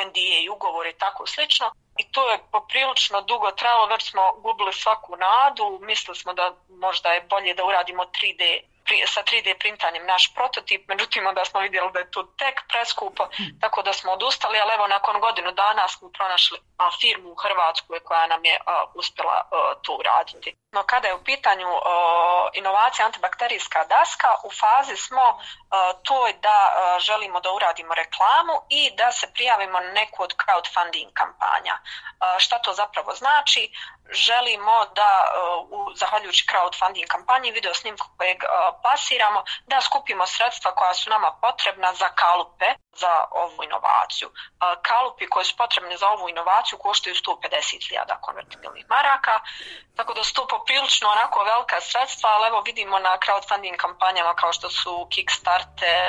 NDA 0.07 0.39
i 0.43 0.49
ugovore 0.49 0.91
i 0.91 0.99
tako 0.99 1.27
slično 1.27 1.73
i 2.01 2.05
to 2.13 2.31
je 2.31 2.39
poprilično 2.53 3.21
dugo 3.21 3.51
trajalo, 3.51 3.87
već 3.87 4.11
smo 4.11 4.33
gubili 4.33 4.73
svaku 4.73 5.17
nadu, 5.17 5.79
mislili 5.83 6.17
smo 6.17 6.35
da 6.35 6.55
možda 6.69 7.09
je 7.13 7.27
bolje 7.31 7.55
da 7.55 7.65
uradimo 7.65 8.03
3D 8.03 8.61
sa 9.07 9.23
3D 9.23 9.59
printanjem 9.59 10.07
naš 10.07 10.35
prototip, 10.35 10.89
međutim 10.89 11.27
onda 11.27 11.45
smo 11.45 11.61
vidjeli 11.61 11.91
da 11.93 11.99
je 11.99 12.11
to 12.11 12.23
tek 12.23 12.57
preskupo, 12.69 13.29
tako 13.61 13.83
da 13.83 13.93
smo 13.93 14.13
odustali, 14.13 14.61
ali 14.61 14.75
evo 14.75 14.87
nakon 14.87 15.21
godinu 15.21 15.53
dana 15.53 15.89
smo 15.89 16.11
pronašli 16.17 16.59
a, 16.79 16.91
firmu 17.01 17.29
u 17.31 17.35
Hrvatskoj 17.35 18.01
koja 18.01 18.27
nam 18.27 18.45
je 18.45 18.59
a, 18.67 18.85
uspjela 18.95 19.37
a, 19.51 19.75
to 19.83 19.93
uraditi. 19.93 20.57
No 20.73 20.83
kada 20.83 21.09
je 21.09 21.15
u 21.15 21.25
pitanju 21.25 21.69
inovacija 22.53 23.07
antibakterijska 23.07 23.85
daska, 23.85 24.29
u 24.45 24.51
fazi 24.61 24.97
smo 24.97 25.39
toj 26.03 26.33
da 26.33 26.59
želimo 27.01 27.41
da 27.41 27.53
uradimo 27.53 27.95
reklamu 27.95 28.55
i 28.69 28.91
da 28.97 29.13
se 29.13 29.33
prijavimo 29.35 29.81
na 29.81 29.91
neku 29.93 30.23
od 30.23 30.35
crowdfunding 30.41 31.11
kampanja. 31.13 31.79
Šta 32.39 32.59
to 32.59 32.73
zapravo 32.73 33.15
znači? 33.15 33.73
Želimo 34.11 34.85
da, 34.95 35.13
uh, 35.71 35.93
zahvaljujući 35.95 36.47
crowdfunding 36.51 37.07
kampanji, 37.07 37.51
video 37.51 37.75
snimku 37.75 38.07
kojeg 38.17 38.39
pasiramo, 38.83 39.41
da 39.67 39.81
skupimo 39.81 40.27
sredstva 40.27 40.75
koja 40.75 40.95
su 40.95 41.11
nama 41.11 41.31
potrebna 41.43 41.95
za 41.95 42.09
kalupe 42.09 42.69
za 43.03 43.13
ovu 43.45 43.59
inovaciju. 43.69 44.29
E, 44.29 44.35
kalupi 44.89 45.25
koji 45.33 45.45
su 45.45 45.55
potrebni 45.57 45.97
za 45.97 46.07
ovu 46.15 46.29
inovaciju 46.29 46.79
koštaju 46.79 47.15
150.000 47.15 48.21
konvertibilnih 48.21 48.85
maraka, 48.95 49.35
tako 49.97 50.15
da 50.15 50.23
su 50.25 50.35
to 50.35 50.47
poprilično 50.55 51.09
onako 51.09 51.45
velika 51.53 51.79
sredstva, 51.81 52.31
ali 52.35 52.49
evo 52.51 52.59
vidimo 52.69 52.99
na 52.99 53.13
crowdfunding 53.25 53.77
kampanjama 53.77 54.35
kao 54.35 54.53
što 54.53 54.69
su 54.71 55.07
Kickstarter, 55.13 56.05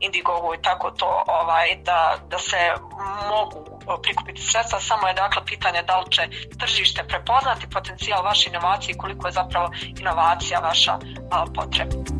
Indiegogo 0.00 0.54
i 0.54 0.62
tako 0.62 0.90
to, 0.90 1.24
ovaj, 1.26 1.68
da, 1.88 2.16
da 2.32 2.38
se 2.38 2.60
mogu 3.32 3.60
e, 3.68 4.02
prikupiti 4.02 4.42
sredstva, 4.42 4.80
samo 4.80 5.08
je 5.08 5.14
dakle 5.14 5.44
pitanje 5.46 5.82
da 5.82 5.98
li 6.00 6.12
će 6.12 6.22
tržište 6.60 7.04
prepoznati 7.08 7.70
potencijal 7.70 8.22
vaše 8.24 8.50
inovacije 8.50 8.92
i 8.92 8.98
koliko 8.98 9.28
je 9.28 9.32
zapravo 9.32 9.70
inovacija 9.98 10.58
vaša 10.60 10.98
a, 11.30 11.44
potrebna. 11.54 12.13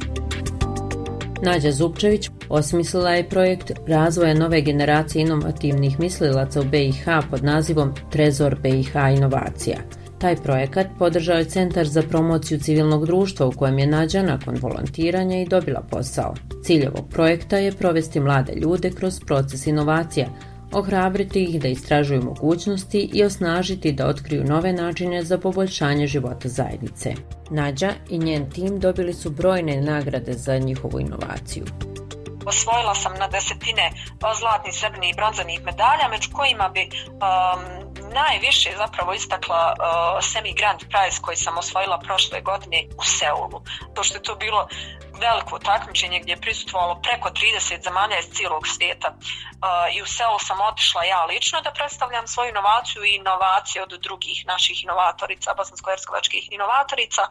Nađa 1.44 1.72
Zupčević 1.72 2.30
osmislila 2.48 3.10
je 3.10 3.28
projekt 3.28 3.72
razvoja 3.86 4.34
nove 4.34 4.60
generacije 4.60 5.22
inovativnih 5.22 6.00
mislilaca 6.00 6.60
u 6.60 6.64
BiH 6.64 7.04
pod 7.30 7.44
nazivom 7.44 7.92
Trezor 8.10 8.56
BiH 8.62 8.94
inovacija– 9.16 9.78
Taj 10.24 10.36
projekat 10.36 10.86
podržao 10.98 11.36
je 11.36 11.44
Centar 11.44 11.86
za 11.86 12.02
promociju 12.02 12.58
civilnog 12.58 13.06
društva 13.06 13.46
u 13.46 13.50
kojem 13.50 13.78
je 13.78 13.86
nađa 13.86 14.22
nakon 14.22 14.56
volontiranja 14.60 15.40
i 15.40 15.48
dobila 15.48 15.80
posao. 15.90 16.34
Cilj 16.62 16.86
ovog 16.86 17.08
projekta 17.10 17.58
je 17.58 17.72
provesti 17.72 18.20
mlade 18.20 18.52
ljude 18.54 18.90
kroz 18.90 19.20
proces 19.26 19.66
inovacija, 19.66 20.26
ohrabriti 20.74 21.44
ih 21.44 21.60
da 21.60 21.68
istražuju 21.68 22.22
mogućnosti 22.22 23.10
i 23.12 23.24
osnažiti 23.24 23.92
da 23.92 24.06
otkriju 24.06 24.44
nove 24.44 24.72
načine 24.72 25.22
za 25.22 25.38
poboljšanje 25.38 26.06
života 26.06 26.48
zajednice. 26.48 27.14
Nađa 27.50 27.92
i 28.10 28.18
njen 28.18 28.50
tim 28.50 28.80
dobili 28.80 29.14
su 29.14 29.30
brojne 29.30 29.80
nagrade 29.80 30.32
za 30.32 30.58
njihovu 30.58 31.00
inovaciju. 31.00 31.64
Osvojila 32.46 32.94
sam 32.94 33.12
na 33.18 33.28
desetine 33.28 33.90
zlatnih, 34.38 34.74
srebrnih 34.74 35.10
i 35.10 35.16
bronzanih 35.16 35.64
medalja, 35.64 36.08
među 36.10 36.30
kojima 36.32 36.68
bi 36.68 36.80
um, 36.80 37.84
najviše 38.12 38.70
zapravo 38.76 39.12
istakla 39.12 39.74
uh, 39.74 40.24
Semi 40.24 40.52
Grand 40.58 40.80
Prize 40.80 41.18
koji 41.22 41.36
sam 41.36 41.58
osvojila 41.58 41.98
prošle 41.98 42.40
godine 42.40 42.78
u 42.98 43.04
Seulu. 43.04 43.62
To 43.94 44.02
što 44.02 44.16
je 44.18 44.22
to 44.22 44.34
bilo 44.34 44.68
veliko 45.20 45.58
takmičenje 45.58 46.20
gdje 46.20 46.32
je 46.32 46.40
prisutovalo 46.40 47.00
preko 47.02 47.28
30 47.28 47.82
zemalja 47.84 48.18
iz 48.18 48.28
cijelog 48.34 48.66
svijeta. 48.66 49.08
Uh, 49.14 49.96
I 49.96 50.02
u 50.02 50.06
Seulu 50.06 50.38
sam 50.38 50.60
otišla 50.60 51.04
ja 51.04 51.24
lično 51.24 51.60
da 51.60 51.72
predstavljam 51.72 52.26
svoju 52.26 52.48
inovaciju 52.48 53.04
i 53.04 53.14
inovacije 53.14 53.82
od 53.82 53.92
drugih 54.06 54.46
naših 54.46 54.84
inovatorica, 54.84 55.54
bosansko-herskovačkih 55.54 56.48
inovatorica. 56.50 57.22
Uh, 57.22 57.30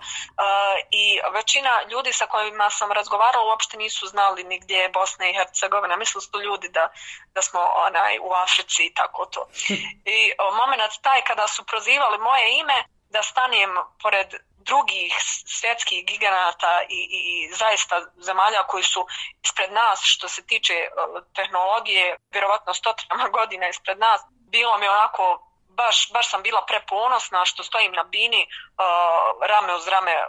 I 0.91 1.19
većina 1.33 1.69
ljudi 1.91 2.13
sa 2.13 2.25
kojima 2.25 2.69
sam 2.69 2.91
razgovarala 2.91 3.45
uopšte 3.45 3.77
nisu 3.77 4.07
znali 4.07 4.43
ni 4.43 4.59
gdje 4.59 4.77
je 4.77 4.89
Bosna 4.89 5.29
i 5.29 5.33
Hercegovina. 5.33 5.95
Mislili 5.97 6.21
su 6.21 6.41
ljudi 6.41 6.69
da, 6.69 6.91
da 7.35 7.41
smo 7.41 7.59
onaj, 7.87 8.19
u 8.19 8.31
Africi 8.43 8.85
i 8.85 8.93
tako 8.93 9.25
to. 9.25 9.47
I 10.17 10.19
moment 10.59 10.93
taj 11.01 11.21
kada 11.21 11.47
su 11.47 11.65
prozivali 11.65 12.17
moje 12.17 12.59
ime, 12.59 12.83
da 13.09 13.21
stanem 13.23 13.71
pored 14.01 14.29
drugih 14.65 15.13
svjetskih 15.45 16.05
giganata 16.05 16.81
i, 16.89 16.99
i, 17.17 17.19
i 17.33 17.53
zaista 17.53 17.95
zemalja 18.17 18.63
koji 18.63 18.83
su 18.83 19.05
ispred 19.43 19.71
nas 19.71 19.99
što 20.03 20.27
se 20.27 20.45
tiče 20.45 20.73
e, 20.73 20.89
tehnologije, 21.35 22.17
vjerovatno 22.31 22.73
stotinama 22.73 23.27
godina 23.37 23.67
ispred 23.67 23.99
nas, 23.99 24.21
bilo 24.51 24.77
mi 24.77 24.87
onako, 24.87 25.53
baš, 25.67 26.11
baš 26.13 26.29
sam 26.29 26.41
bila 26.41 26.65
preponosna 26.65 27.45
što 27.45 27.63
stojim 27.63 27.91
na 27.91 28.03
bini 28.03 28.41
uh, 28.47 29.47
rame 29.47 29.75
uz 29.75 29.87
rame 29.87 30.11
uh, 30.11 30.27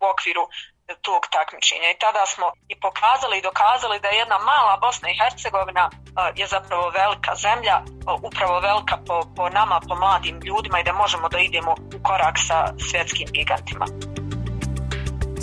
u 0.00 0.06
okviru 0.12 0.48
tog 0.94 1.22
takmičenja. 1.36 1.88
I 1.90 2.00
tada 2.04 2.22
smo 2.32 2.46
i 2.72 2.74
pokazali 2.84 3.34
i 3.38 3.46
dokazali 3.48 4.00
da 4.04 4.08
jedna 4.08 4.38
mala 4.50 4.74
Bosna 4.84 5.08
i 5.10 5.18
Hercegovina 5.20 5.84
je 6.40 6.46
zapravo 6.46 6.84
velika 7.00 7.32
zemlja, 7.46 7.76
upravo 8.28 8.54
velika 8.68 8.96
po, 9.06 9.16
po 9.36 9.44
nama, 9.48 9.80
po 9.88 9.94
mladim 10.02 10.36
ljudima 10.48 10.80
i 10.80 10.86
da 10.88 10.92
možemo 10.92 11.28
da 11.28 11.38
idemo 11.38 11.72
u 11.96 11.98
korak 12.08 12.36
sa 12.48 12.58
svjetskim 12.88 13.28
gigantima. 13.36 13.86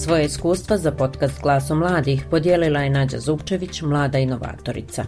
Svoje 0.04 0.26
iskustva 0.26 0.78
za 0.78 0.92
podcast 0.92 1.42
Glasom 1.42 1.78
mladih 1.80 2.26
podijelila 2.32 2.80
je 2.80 2.90
Nađa 2.90 3.20
Zupčević, 3.20 3.82
mlada 3.82 4.18
inovatorica. 4.18 5.04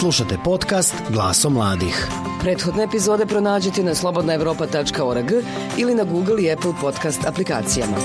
Slušate 0.00 0.38
podcast 0.44 0.94
Glasom 1.10 1.52
mladih. 1.52 2.08
Prethodne 2.40 2.84
epizode 2.84 3.26
pronađite 3.26 3.82
na 3.82 3.94
slobodnaevropa.org 3.94 5.32
ili 5.78 5.94
na 5.94 6.04
Google 6.04 6.42
i 6.42 6.52
Apple 6.52 6.72
podcast 6.80 7.26
aplikacijama. 7.26 7.96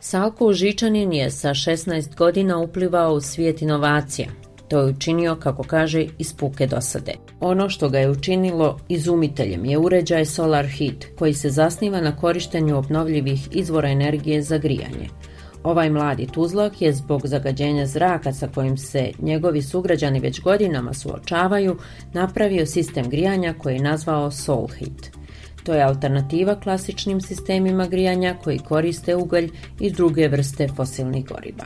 Salko 0.00 0.52
Žičanin 0.52 1.12
je 1.12 1.30
sa 1.30 1.48
16 1.48 2.16
godina 2.16 2.58
uplivao 2.58 3.12
u 3.12 3.20
svijet 3.20 3.62
inovacija. 3.62 4.28
To 4.68 4.78
je 4.80 4.86
učinio, 4.86 5.36
kako 5.36 5.62
kaže, 5.62 6.06
iz 6.18 6.34
puke 6.34 6.66
dosade. 6.66 7.12
Ono 7.40 7.68
što 7.68 7.88
ga 7.88 7.98
je 7.98 8.10
učinilo 8.10 8.78
izumiteljem 8.88 9.64
je 9.64 9.78
uređaj 9.78 10.26
Solar 10.26 10.66
Heat, 10.66 11.18
koji 11.18 11.34
se 11.34 11.50
zasniva 11.50 12.00
na 12.00 12.16
korištenju 12.16 12.78
obnovljivih 12.78 13.48
izvora 13.50 13.88
energije 13.88 14.42
za 14.42 14.58
grijanje– 14.58 15.08
Ovaj 15.64 15.90
mladi 15.90 16.26
tuzlak 16.26 16.82
je 16.82 16.92
zbog 16.92 17.26
zagađenja 17.26 17.86
zraka 17.86 18.32
sa 18.32 18.48
kojim 18.54 18.76
se 18.76 19.10
njegovi 19.18 19.62
sugrađani 19.62 20.20
već 20.20 20.40
godinama 20.40 20.94
suočavaju, 20.94 21.76
napravio 22.12 22.66
sistem 22.66 23.10
grijanja 23.10 23.54
koji 23.58 23.74
je 23.74 23.82
nazvao 23.82 24.30
Soul 24.30 24.66
Heat. 24.66 25.20
To 25.64 25.74
je 25.74 25.82
alternativa 25.82 26.60
klasičnim 26.60 27.20
sistemima 27.20 27.86
grijanja 27.86 28.34
koji 28.44 28.58
koriste 28.58 29.16
ugalj 29.16 29.50
i 29.80 29.90
druge 29.90 30.28
vrste 30.28 30.68
fosilnih 30.68 31.26
goriva. 31.26 31.64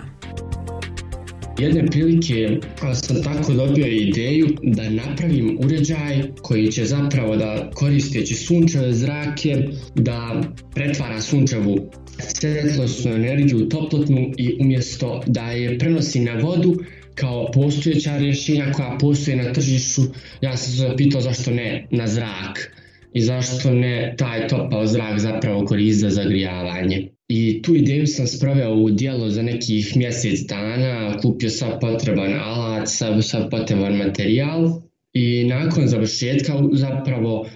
Jedne 1.58 1.86
prilike 1.86 2.60
sam 2.94 3.22
tako 3.22 3.52
dobio 3.52 3.86
ideju 3.86 4.48
da 4.62 4.90
napravim 4.90 5.58
uređaj 5.64 6.22
koji 6.42 6.72
će 6.72 6.84
zapravo 6.84 7.36
da 7.36 7.70
koristeći 7.74 8.34
sunčeve 8.34 8.92
zrake 8.92 9.68
da 9.94 10.42
pretvara 10.74 11.20
sunčevu 11.20 11.90
svetlosnu 12.18 13.12
energiju 13.12 13.68
toplotnu 13.68 14.30
i 14.38 14.56
umjesto 14.60 15.22
da 15.26 15.50
je 15.50 15.78
prenosi 15.78 16.20
na 16.20 16.34
vodu 16.34 16.76
kao 17.14 17.50
postojeća 17.52 18.16
rješenja 18.18 18.72
koja 18.72 18.98
postoje 19.00 19.36
na 19.36 19.52
tržištu, 19.52 20.02
ja 20.40 20.56
sam 20.56 20.72
se 20.72 20.78
zapitao 20.78 21.20
zašto 21.20 21.50
ne 21.50 21.86
na 21.90 22.06
zrak 22.06 22.74
i 23.12 23.20
zašto 23.20 23.70
ne 23.70 24.14
taj 24.18 24.48
topao 24.48 24.86
zrak 24.86 25.18
zapravo 25.18 25.64
koristi 25.64 26.00
za 26.00 26.10
zagrijavanje. 26.10 27.13
I 27.28 27.62
tu 27.62 27.74
ideju 27.74 28.06
sam 28.06 28.26
spravio 28.26 28.74
u 28.74 28.90
dijelo 28.90 29.30
za 29.30 29.42
nekih 29.42 29.96
mjesec 29.96 30.40
dana, 30.40 31.18
kupio 31.18 31.50
sam 31.50 31.70
potreban 31.80 32.34
alat, 32.34 32.88
sam, 32.88 33.22
sam 33.22 33.50
potreban 33.50 33.96
materijal 33.96 34.80
i 35.12 35.44
nakon 35.44 35.86
završetka 35.86 36.52
zapravo 36.72 37.46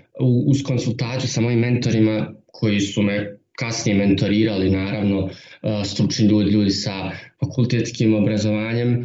uz 0.46 0.62
konsultaciju 0.62 1.28
sa 1.28 1.40
mojim 1.40 1.58
mentorima 1.58 2.34
koji 2.46 2.80
su 2.80 3.02
me 3.02 3.38
kasnije 3.58 3.98
mentorirali 3.98 4.70
naravno 4.70 5.28
e, 5.28 5.84
stručni 5.84 6.26
ljudi, 6.26 6.50
ljudi 6.50 6.70
sa 6.70 7.10
fakultetskim 7.40 8.14
obrazovanjem 8.14 8.92
e, 8.94 9.04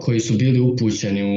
koji 0.00 0.20
su 0.20 0.36
bili 0.36 0.60
upućeni 0.60 1.22
u 1.22 1.36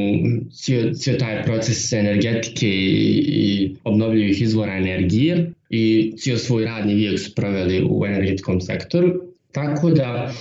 cijel 0.93 1.17
taj 1.19 1.43
proces 1.43 1.93
energetike 1.93 2.67
i, 2.67 3.23
i 3.27 3.75
obnovljivih 3.83 4.41
izvora 4.41 4.73
energije 4.73 5.51
i 5.69 6.13
cijel 6.17 6.37
svoj 6.37 6.65
radni 6.65 6.93
vijek 6.93 7.19
su 7.19 7.35
proveli 7.35 7.87
u 7.89 8.05
energetskom 8.05 8.61
sektoru. 8.61 9.13
Tako 9.51 9.91
da 9.91 10.33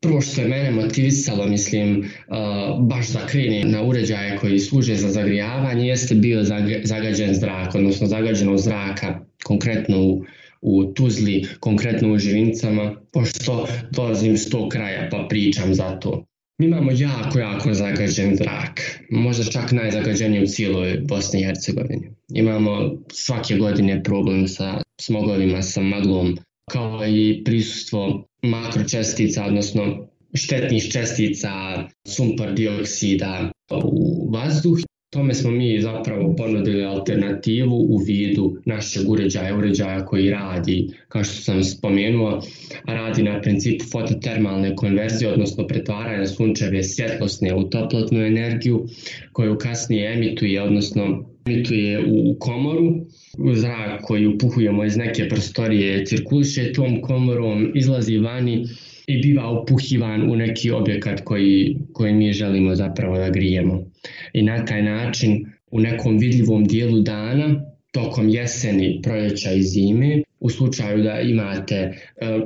prvo 0.00 0.20
što 0.20 0.40
je 0.40 0.48
mene 0.48 0.70
motivisalo, 0.70 1.46
mislim, 1.46 1.98
uh, 1.98 2.86
baš 2.86 3.08
da 3.08 3.26
krenem 3.26 3.70
na 3.70 3.82
uređaje 3.82 4.38
koji 4.38 4.58
služe 4.58 4.94
za 4.94 5.08
zagrijavanje, 5.08 5.88
jeste 5.88 6.14
bio 6.14 6.42
zagađen 6.84 7.34
zrak, 7.34 7.74
odnosno 7.74 8.06
zagađeno 8.06 8.56
zraka, 8.56 9.20
konkretno 9.44 10.02
u 10.02 10.24
u 10.60 10.84
Tuzli, 10.84 11.46
konkretno 11.60 12.12
u 12.12 12.18
Živincama, 12.18 12.96
pošto 13.12 13.68
dolazim 13.90 14.36
s 14.36 14.50
tog 14.50 14.68
kraja 14.68 15.08
pa 15.10 15.26
pričam 15.28 15.74
za 15.74 16.00
to. 16.00 16.24
Mi 16.58 16.66
imamo 16.66 16.92
jako, 16.92 17.38
jako 17.38 17.74
zagađen 17.74 18.36
zrak, 18.36 19.00
možda 19.10 19.44
čak 19.44 19.72
najzagađeniji 19.72 20.42
u 20.42 20.46
cijeloj 20.46 21.00
Bosni 21.08 21.40
i 21.40 21.44
Hercegovini. 21.44 22.10
Imamo 22.34 22.92
svake 23.12 23.56
godine 23.56 24.02
problem 24.02 24.48
sa 24.48 24.80
smogovima, 25.00 25.62
sa 25.62 25.80
maglom, 25.80 26.38
kao 26.70 27.06
i 27.06 27.42
prisustvo 27.44 28.26
makročestica, 28.42 29.44
odnosno 29.44 30.08
štetnih 30.34 30.92
čestica, 30.92 31.50
sumpor 32.08 32.52
dioksida 32.52 33.50
u 33.84 34.30
vazduh. 34.32 34.78
Tome 35.16 35.34
smo 35.34 35.50
mi 35.50 35.80
zapravo 35.80 36.34
ponudili 36.36 36.84
alternativu 36.84 37.76
u 37.76 37.96
vidu 37.96 38.56
našeg 38.64 39.10
uređaja, 39.10 39.56
uređaja 39.56 40.04
koji 40.04 40.30
radi, 40.30 40.88
kao 41.08 41.24
što 41.24 41.34
sam 41.34 41.64
spomenuo, 41.64 42.42
radi 42.86 43.22
na 43.22 43.40
principu 43.40 43.84
fototermalne 43.92 44.76
konverzije, 44.76 45.32
odnosno 45.32 45.66
pretvaranja 45.66 46.26
sunčeve 46.26 46.82
svjetlosne 46.82 47.54
u 47.54 47.62
toplotnu 47.62 48.20
energiju 48.20 48.86
koju 49.32 49.58
kasnije 49.58 50.12
emituje, 50.14 50.62
odnosno 50.62 51.24
emituje 51.46 52.04
u 52.06 52.36
komoru. 52.38 53.06
Zrak 53.54 54.02
koji 54.02 54.26
upuhujemo 54.26 54.84
iz 54.84 54.96
neke 54.96 55.28
prostorije 55.28 56.06
cirkuliše 56.06 56.72
tom 56.72 57.00
komorom, 57.00 57.72
izlazi 57.74 58.18
vani 58.18 58.66
i 59.06 59.22
biva 59.22 59.60
upuhivan 59.60 60.30
u 60.30 60.36
neki 60.36 60.70
objekat 60.70 61.20
koji, 61.24 61.76
koji 61.92 62.14
mi 62.14 62.32
želimo 62.32 62.74
zapravo 62.74 63.18
da 63.18 63.30
grijemo. 63.30 63.84
I 64.32 64.42
na 64.42 64.64
taj 64.64 64.82
način 64.82 65.46
u 65.70 65.80
nekom 65.80 66.18
vidljivom 66.18 66.64
dijelu 66.64 67.00
dana 67.00 67.60
tokom 67.92 68.28
jeseni, 68.28 69.00
proljeća 69.02 69.52
i 69.52 69.62
zime, 69.62 70.22
u 70.40 70.50
slučaju 70.50 71.02
da 71.02 71.20
imate 71.20 71.74
e, 71.74 71.92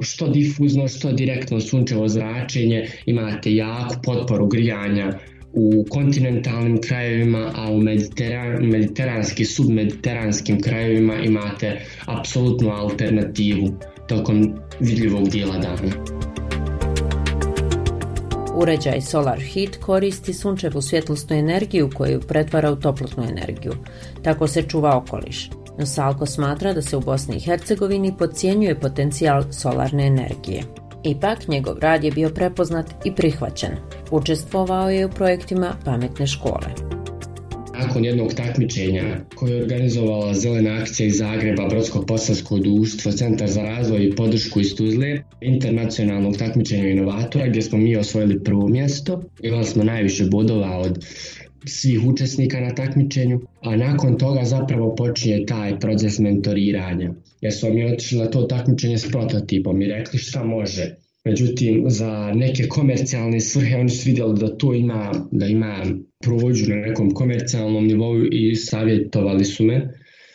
što 0.00 0.29
difuzno, 0.29 0.88
što 0.88 1.12
direktno 1.12 1.61
sunčevo 1.61 2.09
zračenje, 2.09 2.87
imate 3.07 3.55
jaku 3.55 3.95
potporu 4.05 4.47
grijanja 4.47 5.19
u 5.52 5.85
kontinentalnim 5.90 6.81
krajevima, 6.81 7.52
a 7.55 7.73
u 7.73 7.81
mediteran, 7.81 8.67
mediteranski, 8.67 9.45
submediteranskim 9.45 10.61
krajevima 10.61 11.14
imate 11.25 11.81
apsolutnu 12.07 12.71
alternativu 12.71 13.79
tokom 14.09 14.55
vidljivog 14.81 15.29
dijela 15.29 15.59
dana. 15.59 16.30
Uređaj 18.62 19.00
Solar 19.00 19.38
Heat 19.40 19.76
koristi 19.76 20.35
sunčevu 20.35 20.83
svjetlosnu 20.83 21.37
energiju 21.37 21.90
koju 21.95 22.21
pretvara 22.21 22.73
u 22.73 22.76
toplotnu 22.76 23.25
energiju. 23.25 23.73
Tako 24.23 24.47
se 24.47 24.62
čuva 24.62 24.97
okoliš. 24.97 25.50
No 25.79 25.87
Salko 25.87 26.26
smatra 26.26 26.73
da 26.73 26.83
se 26.83 26.97
u 26.97 27.00
Bosni 27.00 27.37
i 27.37 27.40
Hercegovini 27.40 28.17
podcijenjuje 28.19 28.81
potencijal 28.81 29.43
solarne 29.50 30.07
energije. 30.07 30.62
Ipak, 31.05 31.49
njegov 31.49 31.79
rad 31.79 32.05
je 32.05 32.11
bio 32.11 32.29
prepoznat 32.29 32.87
i 33.05 33.14
prihvaćen. 33.14 33.71
Učestvovao 34.11 34.90
je 34.90 35.07
u 35.07 35.11
projektima 35.11 35.75
pametne 35.85 36.26
škole 36.26 37.00
nakon 37.81 38.05
jednog 38.05 38.35
takmičenja 38.35 39.25
koje 39.35 39.53
je 39.53 39.63
organizovala 39.63 40.35
Zelena 40.35 40.75
akcija 40.81 41.07
iz 41.07 41.19
Zagreba, 41.19 41.69
Brodsko-Posavsko 41.69 42.59
društvo, 42.59 43.13
Centar 43.13 43.49
za 43.49 43.63
razvoj 43.63 44.05
i 44.05 44.15
podršku 44.17 44.61
iz 44.61 44.75
Tuzle, 44.77 45.23
internacionalnog 45.41 46.37
takmičenja 46.37 46.89
inovatora 46.89 47.47
gdje 47.47 47.63
smo 47.63 47.79
mi 47.79 47.97
osvojili 47.97 48.45
prvo 48.45 48.69
mjesto. 48.69 49.23
Imali 49.43 49.65
smo 49.65 49.85
najviše 49.85 50.25
bodova 50.25 50.79
od 50.79 51.05
svih 51.67 52.07
učesnika 52.07 52.61
na 52.61 52.75
takmičenju, 52.75 53.41
a 53.61 53.77
nakon 53.77 54.19
toga 54.19 54.45
zapravo 54.45 54.95
počinje 54.95 55.45
taj 55.47 55.79
proces 55.79 56.19
mentoriranja. 56.19 57.13
Jer 57.41 57.53
smo 57.53 57.71
mi 57.71 57.93
otišli 57.93 58.19
na 58.19 58.27
to 58.27 58.43
takmičenje 58.43 58.99
s 58.99 59.11
prototipom 59.11 59.83
i 59.83 59.87
rekli 59.87 60.19
šta 60.19 60.45
može. 60.45 60.97
Međutim, 61.25 61.85
za 61.89 62.33
neke 62.35 62.69
komercijalne 62.69 63.41
svrhe 63.41 63.77
oni 63.77 63.91
su 63.91 64.09
vidjeli 64.09 64.39
da 64.41 64.57
to 64.57 64.75
ima, 64.75 65.29
da 65.31 65.47
ima 65.47 65.85
provođu 66.25 66.69
na 66.69 66.77
nekom 66.77 67.11
komercijalnom 67.11 67.87
nivou 67.87 68.25
i 68.33 68.57
savjetovali 68.57 69.45
su 69.45 69.65
me. 69.65 69.95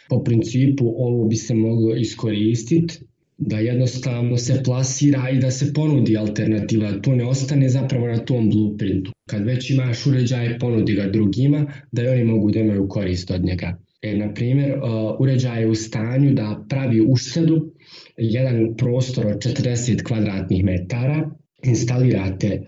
Po 0.09 0.23
principu 0.23 0.93
ovo 0.97 1.27
bi 1.27 1.35
se 1.35 1.53
moglo 1.53 1.95
iskoristiti 1.95 2.99
da 3.37 3.59
jednostavno 3.59 4.37
se 4.37 4.61
plasira 4.63 5.29
i 5.29 5.39
da 5.39 5.51
se 5.51 5.73
ponudi 5.73 6.17
alternativa, 6.17 7.01
to 7.01 7.15
ne 7.15 7.25
ostane 7.25 7.69
zapravo 7.69 8.07
na 8.07 8.17
tom 8.17 8.49
blueprintu. 8.49 9.11
Kad 9.29 9.45
već 9.45 9.69
imaš 9.69 10.05
uređaj, 10.05 10.59
ponudi 10.59 10.93
ga 10.93 11.07
drugima, 11.07 11.65
da 11.91 12.03
i 12.03 12.07
oni 12.07 12.23
mogu 12.23 12.51
da 12.51 12.59
imaju 12.59 12.87
korist 12.87 13.31
od 13.31 13.43
njega. 13.43 13.77
E, 14.01 14.17
na 14.17 14.33
primjer, 14.33 14.77
uh, 14.77 14.83
uređaj 15.19 15.61
je 15.61 15.67
u 15.67 15.75
stanju 15.75 16.33
da 16.33 16.65
pravi 16.69 17.01
uštedu 17.01 17.71
jedan 18.17 18.75
prostor 18.77 19.27
od 19.27 19.37
40 19.37 20.03
kvadratnih 20.03 20.63
metara, 20.63 21.31
instalirate 21.63 22.61
uh, 22.61 22.63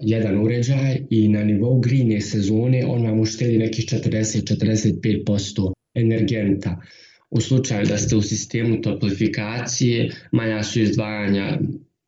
jedan 0.00 0.44
uređaj 0.44 0.98
i 1.10 1.28
na 1.28 1.44
nivou 1.44 1.80
grijne 1.80 2.20
sezone 2.20 2.86
on 2.86 3.06
vam 3.06 3.20
uštedi 3.20 3.58
nekih 3.58 3.84
40-45% 3.84 5.72
energenta. 5.94 6.80
U 7.30 7.40
slučaju 7.40 7.86
da 7.86 7.98
ste 7.98 8.16
u 8.16 8.22
sistemu 8.22 8.80
toplifikacije, 8.80 10.10
manja 10.32 10.62
su 10.62 10.80
izdvajanja 10.80 11.58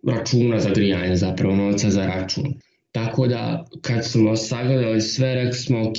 računa 0.06 0.60
za 0.60 0.70
grijanje, 0.70 1.16
zapravo 1.16 1.56
novca 1.56 1.90
za 1.90 2.06
račun. 2.06 2.54
Tako 2.92 3.26
da 3.26 3.66
kad 3.80 4.06
smo 4.06 4.36
sagledali 4.36 5.00
sve, 5.00 5.34
rekli 5.34 5.58
smo 5.58 5.88
ok, 5.88 5.96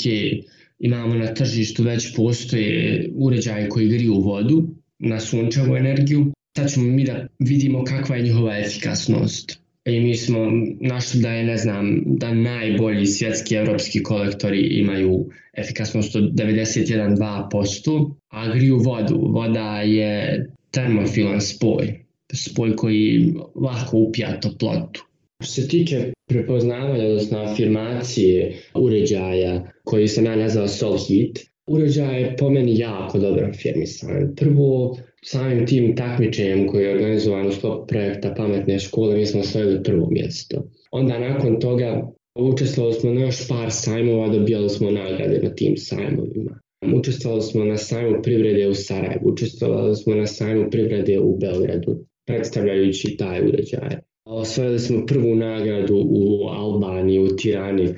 imamo 0.79 1.15
na 1.15 1.33
tržištu 1.33 1.83
već 1.83 2.15
postoje 2.15 3.09
uređaje 3.15 3.69
koji 3.69 3.89
griju 3.89 4.13
vodu 4.13 4.75
na 4.99 5.19
sunčevu 5.19 5.75
energiju, 5.75 6.31
sad 6.57 6.71
ćemo 6.71 6.85
mi 6.85 7.03
da 7.03 7.27
vidimo 7.39 7.83
kakva 7.83 8.15
je 8.15 8.23
njihova 8.23 8.59
efikasnost 8.59 9.65
i 9.85 9.99
mi 9.99 10.15
smo 10.15 10.39
našli 10.79 11.21
da 11.21 11.29
je, 11.29 11.43
ne 11.43 11.57
znam, 11.57 12.03
da 12.05 12.33
najbolji 12.33 13.05
svjetski 13.05 13.55
evropski 13.55 14.03
kolektori 14.03 14.61
imaju 14.61 15.29
efikasnost 15.57 16.15
od 16.15 16.23
91-2%, 16.23 18.11
a 18.27 18.53
griju 18.53 18.77
vodu. 18.77 19.29
Voda 19.33 19.81
je 19.81 20.45
termofilan 20.71 21.41
spoj, 21.41 22.05
spoj 22.33 22.75
koji 22.75 23.33
lako 23.55 23.97
upija 23.97 24.39
toplotu. 24.39 25.05
Što 25.43 25.51
se 25.51 25.67
tiče 25.67 26.13
prepoznavanja, 26.27 27.05
odnosno 27.05 27.37
afirmacije 27.37 28.61
uređaja 28.73 29.71
koji 29.83 30.07
sam 30.07 30.25
ja 30.25 30.35
nazvao 30.35 30.67
Soul 30.67 30.97
Heat, 30.97 31.39
uređaj 31.67 32.21
je 32.21 32.35
po 32.37 32.49
meni 32.49 32.77
jako 32.77 33.19
dobro 33.19 33.47
afirmisan. 33.47 34.35
Prvo, 34.35 34.97
samim 35.23 35.65
tim 35.65 35.95
takmičenjem 35.95 36.67
koji 36.67 36.83
je 36.83 36.93
organizovan 36.93 37.47
u 37.47 37.51
sklopu 37.51 37.87
projekta 37.87 38.33
Pametne 38.37 38.79
škole, 38.79 39.15
mi 39.15 39.25
smo 39.25 39.39
osvojili 39.39 39.83
prvo 39.83 40.07
mjesto. 40.11 40.67
Onda 40.91 41.19
nakon 41.19 41.59
toga 41.59 42.11
učestvovali 42.35 42.93
smo 42.93 43.13
na 43.13 43.21
još 43.21 43.47
par 43.47 43.71
sajmova, 43.71 44.29
dobijali 44.29 44.69
smo 44.69 44.91
nagrade 44.91 45.39
na 45.43 45.49
tim 45.49 45.77
sajmovima. 45.77 46.59
Učestvovali 46.95 47.41
smo 47.41 47.65
na 47.65 47.77
sajmu 47.77 48.21
privrede 48.23 48.67
u 48.67 48.73
Sarajevu, 48.73 49.21
učestvovali 49.23 49.95
smo 49.95 50.15
na 50.15 50.27
sajmu 50.27 50.69
privrede 50.69 51.19
u 51.19 51.37
Belgradu, 51.37 52.05
predstavljajući 52.27 53.17
taj 53.17 53.47
uređaj. 53.47 53.97
Osvojili 54.25 54.79
smo 54.79 55.05
prvu 55.05 55.35
nagradu 55.35 55.95
u 56.09 56.47
Albaniji, 56.47 57.19
u 57.19 57.35
Tirani, 57.35 57.83
e, 57.83 57.93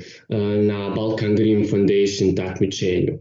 na 0.61 0.93
Balkan 0.95 1.35
Green 1.35 1.67
Foundation 1.69 2.35
takmičenju, 2.35 3.13
e, 3.13 3.19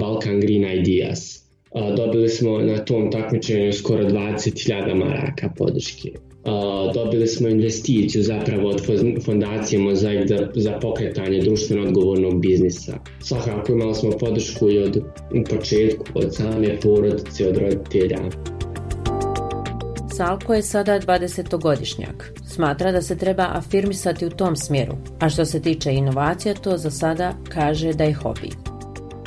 Balkan 0.00 0.40
Green 0.40 0.64
Ideas 0.64 1.36
e, 1.36 1.94
dobili 1.96 2.28
smo 2.28 2.58
na 2.58 2.84
tom 2.84 3.10
takmičenju 3.10 3.72
skoro 3.72 4.04
20.000 4.04 4.94
maraka 4.94 5.50
podrške. 5.56 6.10
Dobili 6.94 7.26
smo 7.26 7.48
investiciju 7.48 8.22
zapravo 8.22 8.68
od 8.68 8.80
fondacije 9.24 9.78
Mozaik 9.78 10.28
za, 10.28 10.48
za 10.54 10.78
pokretanje 10.80 11.40
društveno 11.40 11.82
odgovornog 11.82 12.40
biznisa. 12.40 12.98
Svakako 13.20 13.72
imali 13.72 13.94
smo 13.94 14.10
podršku 14.10 14.70
i 14.70 14.78
od 14.78 14.96
u 15.34 15.44
početku, 15.50 16.04
od 16.14 16.34
same 16.34 16.80
porodice, 16.80 17.48
od 17.48 17.56
roditelja. 17.56 18.18
Salko 20.16 20.54
je 20.54 20.62
sada 20.62 21.00
20-godišnjak. 21.00 22.32
Smatra 22.48 22.92
da 22.92 23.02
se 23.02 23.16
treba 23.18 23.48
afirmisati 23.52 24.26
u 24.26 24.30
tom 24.30 24.56
smjeru, 24.56 24.92
a 25.20 25.28
što 25.28 25.44
se 25.44 25.62
tiče 25.62 25.92
inovacija, 25.92 26.54
to 26.54 26.76
za 26.76 26.90
sada 26.90 27.34
kaže 27.48 27.92
da 27.92 28.04
je 28.04 28.14
hobi 28.14 28.50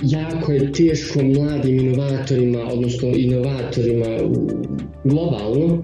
jako 0.02 0.52
je 0.52 0.72
teško 0.72 1.24
mladim 1.24 1.80
inovatorima, 1.80 2.60
odnosno 2.72 3.08
inovatorima 3.08 4.06
globalno, 5.04 5.84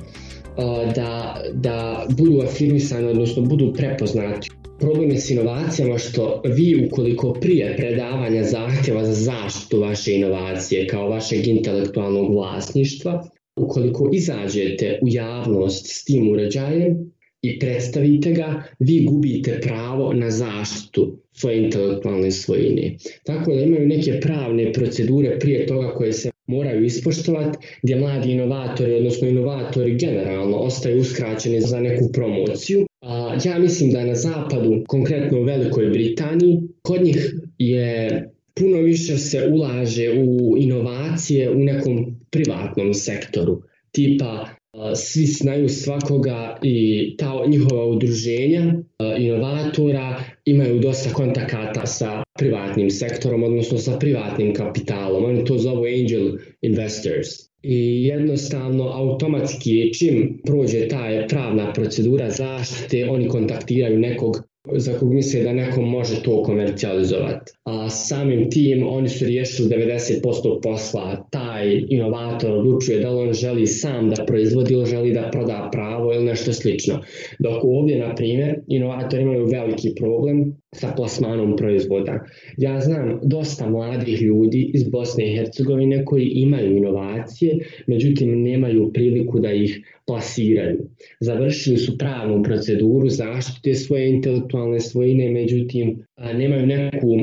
da, 0.96 1.42
da 1.54 2.06
budu 2.10 2.42
afirmisani, 2.42 3.08
odnosno 3.08 3.42
budu 3.42 3.74
prepoznati. 3.74 4.50
Problem 4.80 5.12
je 5.12 5.18
s 5.18 5.30
inovacijama 5.30 5.98
što 5.98 6.42
vi 6.46 6.88
ukoliko 6.88 7.34
prije 7.34 7.78
predavanja 7.78 8.44
zahtjeva 8.44 9.06
za 9.06 9.14
zaštitu 9.14 9.80
vaše 9.80 10.16
inovacije 10.16 10.88
kao 10.88 11.10
vašeg 11.10 11.48
intelektualnog 11.48 12.34
vlasništva, 12.34 13.24
ukoliko 13.56 14.10
izađete 14.14 15.00
u 15.02 15.06
javnost 15.10 15.86
s 15.88 16.06
tim 16.06 16.32
uređajem, 16.32 17.16
i 17.42 17.60
predstavite 17.60 18.32
ga, 18.32 18.64
vi 18.80 19.06
gubite 19.06 19.60
pravo 19.62 20.14
na 20.14 20.30
zaštitu 20.30 21.18
svoje 21.34 21.64
intelektualne 21.64 22.32
svojine. 22.32 22.96
Tako 23.24 23.54
da 23.54 23.62
imaju 23.62 23.88
neke 23.88 24.20
pravne 24.20 24.74
procedure 24.74 25.40
prije 25.40 25.66
toga 25.68 25.94
koje 25.94 26.14
se 26.14 26.32
moraju 26.48 26.84
ispoštovati, 26.84 27.58
gdje 27.84 27.96
mladi 27.96 28.32
inovatori, 28.32 28.94
odnosno 28.94 29.28
inovatori 29.28 29.98
generalno, 29.98 30.58
ostaju 30.58 31.02
uskraćeni 31.02 31.62
za 31.62 31.80
neku 31.80 32.12
promociju. 32.14 32.86
A, 33.02 33.38
ja 33.46 33.60
mislim 33.60 33.92
da 33.92 34.06
na 34.06 34.16
zapadu, 34.16 34.84
konkretno 34.88 35.40
u 35.40 35.44
Velikoj 35.44 35.90
Britaniji, 35.90 36.60
kod 36.82 37.04
njih 37.04 37.36
je 37.58 38.30
puno 38.60 38.78
više 38.78 39.18
se 39.18 39.50
ulaže 39.54 40.10
u 40.12 40.58
inovacije 40.58 41.52
u 41.52 41.60
nekom 41.60 42.20
privatnom 42.32 42.94
sektoru 42.94 43.62
tipa 43.92 44.48
svi 44.96 45.26
znaju 45.26 45.70
svakoga 45.70 46.60
i 46.64 47.16
ta 47.18 47.32
njihova 47.48 47.86
udruženja 47.86 48.74
inovatora 49.18 50.24
imaju 50.46 50.80
dosta 50.80 51.10
kontakata 51.14 51.86
sa 51.86 52.24
privatnim 52.40 52.90
sektorom, 52.90 53.44
odnosno 53.44 53.78
sa 53.78 53.98
privatnim 54.00 54.54
kapitalom. 54.54 55.26
Oni 55.26 55.46
to 55.46 55.58
zovu 55.58 55.86
angel 55.86 56.38
investors. 56.62 57.28
I 57.64 58.06
jednostavno, 58.06 58.84
automatski, 58.84 59.94
čim 59.94 60.42
prođe 60.46 60.88
ta 60.88 61.26
pravna 61.30 61.74
procedura 61.74 62.30
zaštite, 62.30 63.10
oni 63.10 63.28
kontaktiraju 63.28 64.00
nekog 64.00 64.36
za 64.74 64.94
kog 65.00 65.14
misle 65.14 65.44
da 65.44 65.54
neko 65.54 65.82
može 65.82 66.24
to 66.24 66.44
komercijalizovati. 66.44 67.52
A 67.64 67.90
samim 67.90 68.50
tim 68.50 68.88
oni 68.88 69.10
su 69.10 69.26
riješili 69.26 69.70
90% 69.70 70.62
posla. 70.64 71.28
Taj 71.32 71.84
inovator 71.90 72.52
odlučuje 72.52 73.00
da 73.00 73.12
li 73.12 73.28
on 73.28 73.34
želi 73.34 73.68
sam 73.68 74.10
da 74.10 74.26
proizvodi 74.26 74.74
ili 74.74 74.86
želi 74.86 75.14
da 75.14 75.30
proda 75.32 75.70
pravo 75.72 76.14
ili 76.14 76.26
nešto 76.26 76.54
slično. 76.54 77.00
Dok 77.40 77.64
ovdje, 77.64 78.00
na 78.00 78.16
primjer, 78.16 78.60
inovatori 78.68 79.24
imaju 79.24 79.46
veliki 79.46 79.90
problem 79.96 80.56
sa 80.76 80.94
plasmanom 80.96 81.56
proizvoda. 81.56 82.20
Ja 82.58 82.80
znam 82.80 83.20
dosta 83.24 83.70
mladih 83.70 84.22
ljudi 84.22 84.72
iz 84.74 84.90
Bosne 84.90 85.32
i 85.32 85.38
Hercegovine 85.38 86.06
koji 86.06 86.26
imaju 86.26 86.78
inovacije, 86.78 87.60
međutim 87.88 88.42
nemaju 88.44 88.92
priliku 88.94 89.40
da 89.40 89.52
ih 89.52 89.82
plasiraju. 90.06 90.75
Završili 91.20 91.78
su 91.78 91.98
pravnu 91.98 92.44
proceduru 92.44 93.10
zaštite 93.10 93.74
svoje 93.74 94.10
intelektualne 94.10 94.80
svojine, 94.80 95.32
međutim 95.32 96.06
nemaju 96.34 96.66
neku 96.66 97.18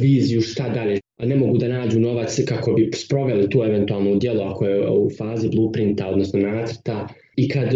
viziju 0.00 0.40
šta 0.40 0.68
dalje. 0.68 1.00
Ne 1.18 1.36
mogu 1.36 1.58
da 1.58 1.68
nađu 1.68 2.00
novac 2.00 2.40
kako 2.48 2.72
bi 2.72 2.90
sproveli 2.94 3.50
tu 3.50 3.62
eventualnu 3.62 4.16
djelo 4.18 4.44
ako 4.44 4.66
je 4.66 4.90
u 4.90 5.10
fazi 5.18 5.48
blueprinta, 5.48 6.08
odnosno 6.08 6.40
nacrta. 6.40 7.08
I 7.36 7.48
kad 7.48 7.68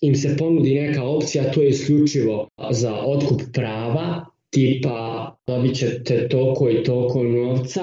im 0.00 0.14
se 0.14 0.36
ponudi 0.38 0.74
neka 0.74 1.04
opcija, 1.04 1.52
to 1.52 1.62
je 1.62 1.68
isključivo 1.68 2.48
za 2.70 2.94
otkup 2.94 3.42
prava, 3.52 4.26
tipa 4.50 5.30
dobit 5.46 5.76
ćete 5.76 6.28
toliko 6.28 6.70
i 6.70 6.82
toliko 6.82 7.22
novca, 7.22 7.82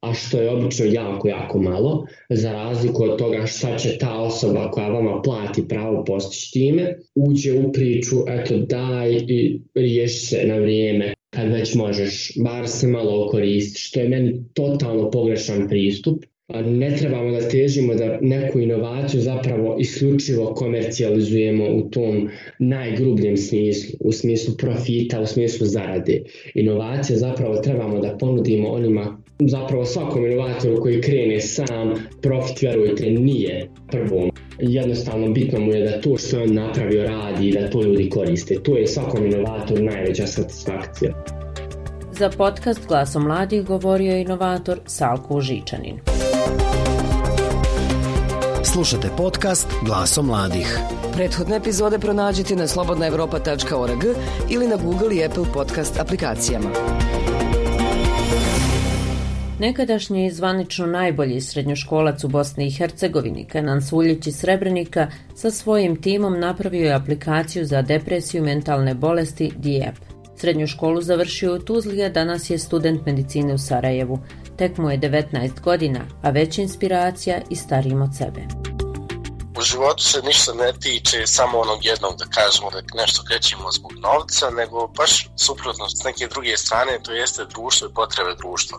a 0.00 0.14
što 0.14 0.40
je 0.40 0.50
obično 0.50 0.86
jako, 0.86 1.28
jako 1.28 1.58
malo, 1.58 2.06
za 2.30 2.52
razliku 2.52 3.04
od 3.04 3.18
toga 3.18 3.46
šta 3.46 3.76
će 3.76 3.98
ta 3.98 4.18
osoba 4.18 4.70
koja 4.70 4.88
vama 4.88 5.22
plati 5.22 5.68
pravo 5.68 6.04
postići 6.04 6.52
time, 6.52 6.96
uđe 7.14 7.52
u 7.52 7.72
priču, 7.72 8.16
eto 8.28 8.58
daj 8.58 9.12
i 9.12 9.60
riješi 9.74 10.26
se 10.26 10.44
na 10.46 10.56
vrijeme 10.56 11.14
kad 11.30 11.52
već 11.52 11.74
možeš, 11.74 12.32
bar 12.44 12.68
se 12.68 12.86
malo 12.86 13.28
koristi, 13.28 13.80
što 13.80 14.00
je 14.00 14.08
meni 14.08 14.44
totalno 14.54 15.10
pogrešan 15.10 15.68
pristup, 15.68 16.24
ne 16.64 16.96
trebamo 16.96 17.30
da 17.30 17.48
težimo 17.48 17.94
da 17.94 18.18
neku 18.20 18.60
inovaciju 18.60 19.20
zapravo 19.20 19.76
isključivo 19.78 20.54
komercijalizujemo 20.54 21.64
u 21.74 21.90
tom 21.90 22.28
najgrubljem 22.58 23.36
smislu, 23.36 23.98
u 24.00 24.12
smislu 24.12 24.54
profita, 24.58 25.20
u 25.20 25.26
smislu 25.26 25.66
zarade. 25.66 26.22
Inovacije 26.54 27.16
zapravo 27.16 27.56
trebamo 27.56 28.00
da 28.00 28.16
ponudimo 28.20 28.68
onima, 28.68 29.22
zapravo 29.48 29.84
svakom 29.84 30.26
inovatoru 30.26 30.82
koji 30.82 31.00
krene 31.00 31.40
sam, 31.40 31.94
profit, 32.22 32.62
vjerujte, 32.62 33.10
nije 33.10 33.70
prvom. 33.90 34.30
Jednostavno 34.58 35.32
bitno 35.32 35.60
mu 35.60 35.72
je 35.72 35.84
da 35.84 36.00
to 36.00 36.16
što 36.16 36.42
on 36.42 36.54
napravio 36.54 37.04
radi 37.04 37.48
i 37.48 37.52
da 37.52 37.70
to 37.70 37.82
ljudi 37.82 38.10
koriste. 38.10 38.54
To 38.62 38.76
je 38.76 38.86
svakom 38.86 39.26
inovatoru 39.26 39.82
najveća 39.82 40.26
satisfakcija. 40.26 41.24
Za 42.12 42.30
podcast 42.36 42.88
Glasom 42.88 43.22
mladih 43.22 43.64
govorio 43.64 44.12
je 44.12 44.22
inovator 44.22 44.80
Salko 44.86 45.40
Žičanin. 45.40 45.98
Slušate 48.62 49.08
podcast 49.16 49.68
Glasom 49.86 50.26
mladih. 50.26 50.78
Prethodne 51.12 51.56
epizode 51.56 51.98
pronađite 51.98 52.56
na 52.56 52.66
slobodnaevropa.org 52.66 54.04
ili 54.50 54.66
na 54.66 54.76
Google 54.76 55.16
i 55.16 55.24
Apple 55.24 55.44
podcast 55.54 56.00
aplikacijama. 56.00 56.70
Nekadašnji 59.60 60.30
zvanično 60.30 60.86
najbolji 60.86 61.40
srednjoškolac 61.40 62.24
u 62.24 62.28
Bosni 62.28 62.66
i 62.66 62.70
Hercegovini, 62.70 63.46
Kenan 63.48 63.82
Suljić 63.82 64.26
iz 64.26 64.38
Srebrenika, 64.38 65.06
sa 65.36 65.50
svojim 65.50 66.02
timom 66.02 66.40
napravio 66.40 66.86
je 66.86 66.94
aplikaciju 66.94 67.66
za 67.66 67.82
depresiju 67.82 68.44
mentalne 68.44 68.94
bolesti 68.94 69.52
DIEP. 69.56 69.94
Srednju 70.36 70.66
školu 70.66 71.02
završio 71.02 71.54
u 71.54 71.58
Tuzli, 71.58 72.04
a 72.04 72.08
danas 72.08 72.50
je 72.50 72.58
student 72.58 73.06
medicine 73.06 73.54
u 73.54 73.58
Sarajevu. 73.58 74.18
Tek 74.56 74.78
mu 74.78 74.90
je 74.90 74.98
19 74.98 75.60
godina, 75.60 76.00
a 76.22 76.30
već 76.30 76.58
inspiracija 76.58 77.40
i 77.50 77.56
starim 77.56 78.02
od 78.02 78.16
sebe. 78.18 78.40
U 79.58 79.62
životu 79.62 80.04
se 80.04 80.22
ništa 80.22 80.52
ne 80.54 80.72
tiče 80.80 81.26
samo 81.26 81.58
onog 81.58 81.84
jednog, 81.84 82.18
da 82.18 82.24
kažemo 82.24 82.70
da 82.70 83.02
nešto 83.02 83.22
krećemo 83.28 83.72
zbog 83.72 83.92
novca, 83.92 84.50
nego 84.50 84.86
baš 84.86 85.28
suprotno 85.36 85.88
s 85.88 86.04
neke 86.04 86.26
druge 86.26 86.56
strane, 86.56 86.98
to 87.02 87.12
jeste 87.12 87.44
društvo 87.44 87.88
i 87.88 87.94
potrebe 87.94 88.34
društva. 88.38 88.78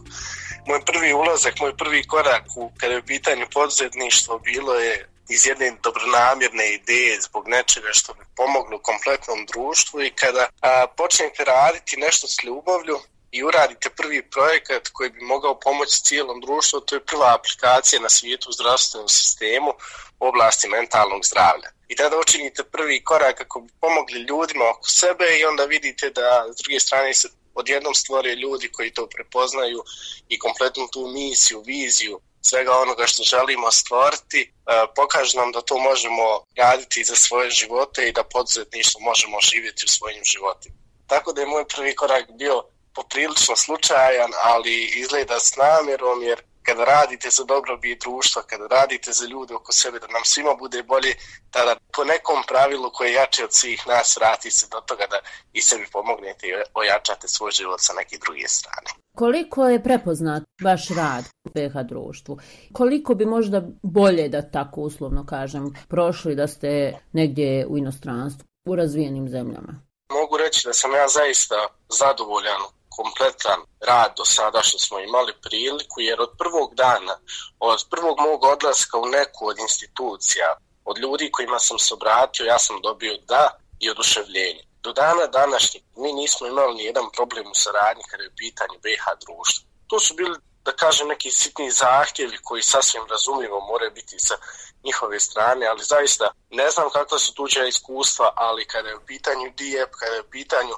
Moj 0.67 0.81
prvi 0.85 1.13
ulazak, 1.13 1.59
moj 1.59 1.77
prvi 1.77 2.07
korak 2.07 2.43
u, 2.55 2.71
kada 2.77 2.93
je 2.93 2.99
u 2.99 3.05
pitanju 3.05 3.45
poduzetništvo 3.53 4.39
bilo 4.39 4.73
je 4.73 5.09
iz 5.29 5.47
jedne 5.47 5.77
dobronamjerne 5.83 6.73
ideje 6.73 7.21
zbog 7.21 7.47
nečega 7.47 7.87
što 7.91 8.13
bi 8.13 8.23
pomoglo 8.35 8.79
kompletnom 8.79 9.45
društvu 9.45 10.01
i 10.01 10.09
kada 10.09 10.49
a, 10.61 10.87
počnete 10.97 11.43
raditi 11.43 11.97
nešto 11.97 12.27
s 12.27 12.43
ljubavlju 12.43 12.99
i 13.31 13.43
uradite 13.43 13.89
prvi 13.89 14.29
projekat 14.29 14.87
koji 14.93 15.09
bi 15.09 15.21
mogao 15.21 15.59
pomoći 15.59 16.03
cijelom 16.03 16.41
društvu, 16.41 16.79
to 16.79 16.95
je 16.95 17.05
prva 17.05 17.35
aplikacija 17.35 18.01
na 18.01 18.09
svijetu 18.09 18.49
u 18.49 18.53
zdravstvenom 18.53 19.09
sistemu 19.09 19.71
u 20.19 20.27
oblasti 20.27 20.69
mentalnog 20.69 21.25
zdravlja. 21.25 21.69
I 21.87 21.95
tada 21.95 22.19
učinite 22.19 22.63
prvi 22.63 23.03
korak 23.03 23.37
kako 23.37 23.59
bi 23.61 23.73
pomogli 23.81 24.19
ljudima 24.19 24.65
oko 24.69 24.89
sebe 24.89 25.25
i 25.39 25.45
onda 25.45 25.63
vidite 25.65 26.09
da 26.09 26.45
s 26.53 26.63
druge 26.63 26.79
strane 26.79 27.13
se 27.13 27.29
odjednom 27.53 27.95
stvore 27.95 28.35
ljudi 28.35 28.71
koji 28.71 28.93
to 28.93 29.07
prepoznaju 29.07 29.83
i 30.29 30.39
kompletnu 30.39 30.87
tu 30.93 31.07
misiju, 31.07 31.63
viziju 31.65 32.19
svega 32.41 32.71
onoga 32.77 33.05
što 33.07 33.23
želimo 33.23 33.71
stvoriti, 33.71 34.41
e, 34.41 34.85
pokaže 34.95 35.37
nam 35.37 35.51
da 35.51 35.61
to 35.61 35.77
možemo 35.77 36.23
raditi 36.57 37.03
za 37.03 37.15
svoje 37.15 37.49
živote 37.49 38.07
i 38.07 38.11
da 38.11 38.23
poduzetništvo 38.23 39.01
možemo 39.01 39.37
živjeti 39.41 39.85
u 39.85 39.89
svojim 39.89 40.23
životima. 40.23 40.75
Tako 41.07 41.33
da 41.33 41.41
je 41.41 41.47
moj 41.47 41.65
prvi 41.67 41.95
korak 41.95 42.31
bio 42.31 42.63
poprilično 42.95 43.55
slučajan, 43.55 44.31
ali 44.43 44.91
izgleda 44.95 45.39
s 45.39 45.55
namjerom, 45.55 46.23
jer 46.23 46.41
kada 46.63 46.83
radite 46.83 47.29
za 47.29 47.43
dobrobit 47.43 48.01
društva, 48.01 48.41
kada 48.41 48.67
radite 48.67 49.11
za 49.11 49.25
ljude 49.25 49.53
oko 49.55 49.71
sebe, 49.71 49.99
da 49.99 50.07
nam 50.07 50.21
svima 50.25 50.53
bude 50.59 50.83
bolje, 50.83 51.13
tada 51.51 51.75
po 51.95 52.03
nekom 52.03 52.43
pravilu 52.47 52.91
koje 52.93 53.09
je 53.09 53.13
jače 53.13 53.43
od 53.43 53.53
svih 53.53 53.87
nas, 53.87 54.17
vrati 54.17 54.51
se 54.51 54.67
do 54.71 54.79
toga 54.81 55.05
da 55.09 55.19
i 55.53 55.61
sebi 55.61 55.85
pomognete 55.91 56.47
i 56.47 56.53
ojačate 56.73 57.27
svoj 57.27 57.51
život 57.51 57.79
sa 57.79 57.93
neke 57.93 58.17
druge 58.17 58.47
strane. 58.47 58.89
Koliko 59.17 59.67
je 59.67 59.83
prepoznat 59.83 60.43
vaš 60.63 60.89
rad 60.89 61.25
u 61.45 61.49
BH 61.49 61.87
društvu? 61.89 62.39
Koliko 62.73 63.15
bi 63.15 63.25
možda 63.25 63.61
bolje, 63.83 64.29
da 64.29 64.51
tako 64.51 64.81
uslovno 64.81 65.25
kažem, 65.25 65.73
prošli 65.87 66.35
da 66.35 66.47
ste 66.47 66.97
negdje 67.13 67.65
u 67.67 67.77
inostranstvu, 67.77 68.45
u 68.67 68.75
razvijenim 68.75 69.29
zemljama? 69.29 69.81
Mogu 70.11 70.37
reći 70.37 70.67
da 70.67 70.73
sam 70.73 70.91
ja 70.91 71.07
zaista 71.07 71.55
zadovoljan 71.89 72.61
kompletan 72.97 73.59
rad 73.89 74.11
do 74.17 74.25
sada 74.25 74.59
što 74.61 74.77
smo 74.79 74.99
imali 74.99 75.33
priliku, 75.41 75.97
jer 76.01 76.21
od 76.21 76.31
prvog 76.37 76.75
dana, 76.75 77.15
od 77.59 77.79
prvog 77.91 78.15
mog 78.19 78.43
odlaska 78.43 78.97
u 78.97 79.05
neku 79.05 79.47
od 79.47 79.57
institucija, 79.59 80.55
od 80.85 80.97
ljudi 80.97 81.31
kojima 81.31 81.59
sam 81.59 81.79
se 81.79 81.93
obratio, 81.93 82.45
ja 82.45 82.59
sam 82.59 82.81
dobio 82.81 83.17
da 83.27 83.43
i 83.79 83.89
oduševljenje. 83.89 84.63
Do 84.83 84.93
dana 84.93 85.27
današnjeg 85.27 85.83
mi 85.95 86.13
nismo 86.13 86.47
imali 86.47 86.75
ni 86.75 86.83
jedan 86.83 87.07
problem 87.15 87.51
u 87.51 87.55
saradnji 87.55 88.03
kada 88.09 88.23
je 88.23 88.29
u 88.29 88.37
pitanju 88.37 88.77
BH 88.85 89.05
društva. 89.25 89.65
To 89.87 89.99
su 89.99 90.13
bili, 90.15 90.37
da 90.65 90.71
kažem, 90.71 91.07
neki 91.07 91.31
sitni 91.31 91.71
zahtjevi 91.71 92.37
koji 92.43 92.63
sasvim 92.63 93.03
razumljivo 93.09 93.59
moraju 93.59 93.91
biti 93.91 94.19
sa 94.19 94.35
njihove 94.83 95.19
strane, 95.19 95.67
ali 95.67 95.83
zaista 95.83 96.31
ne 96.49 96.69
znam 96.69 96.89
kakva 96.89 97.19
su 97.19 97.33
tuđa 97.33 97.65
iskustva, 97.65 98.33
ali 98.35 98.67
kada 98.67 98.89
je 98.89 98.95
u 98.95 99.05
pitanju 99.05 99.53
DIEP, 99.57 99.91
kada 99.99 100.15
je 100.15 100.21
u 100.21 100.29
pitanju 100.31 100.75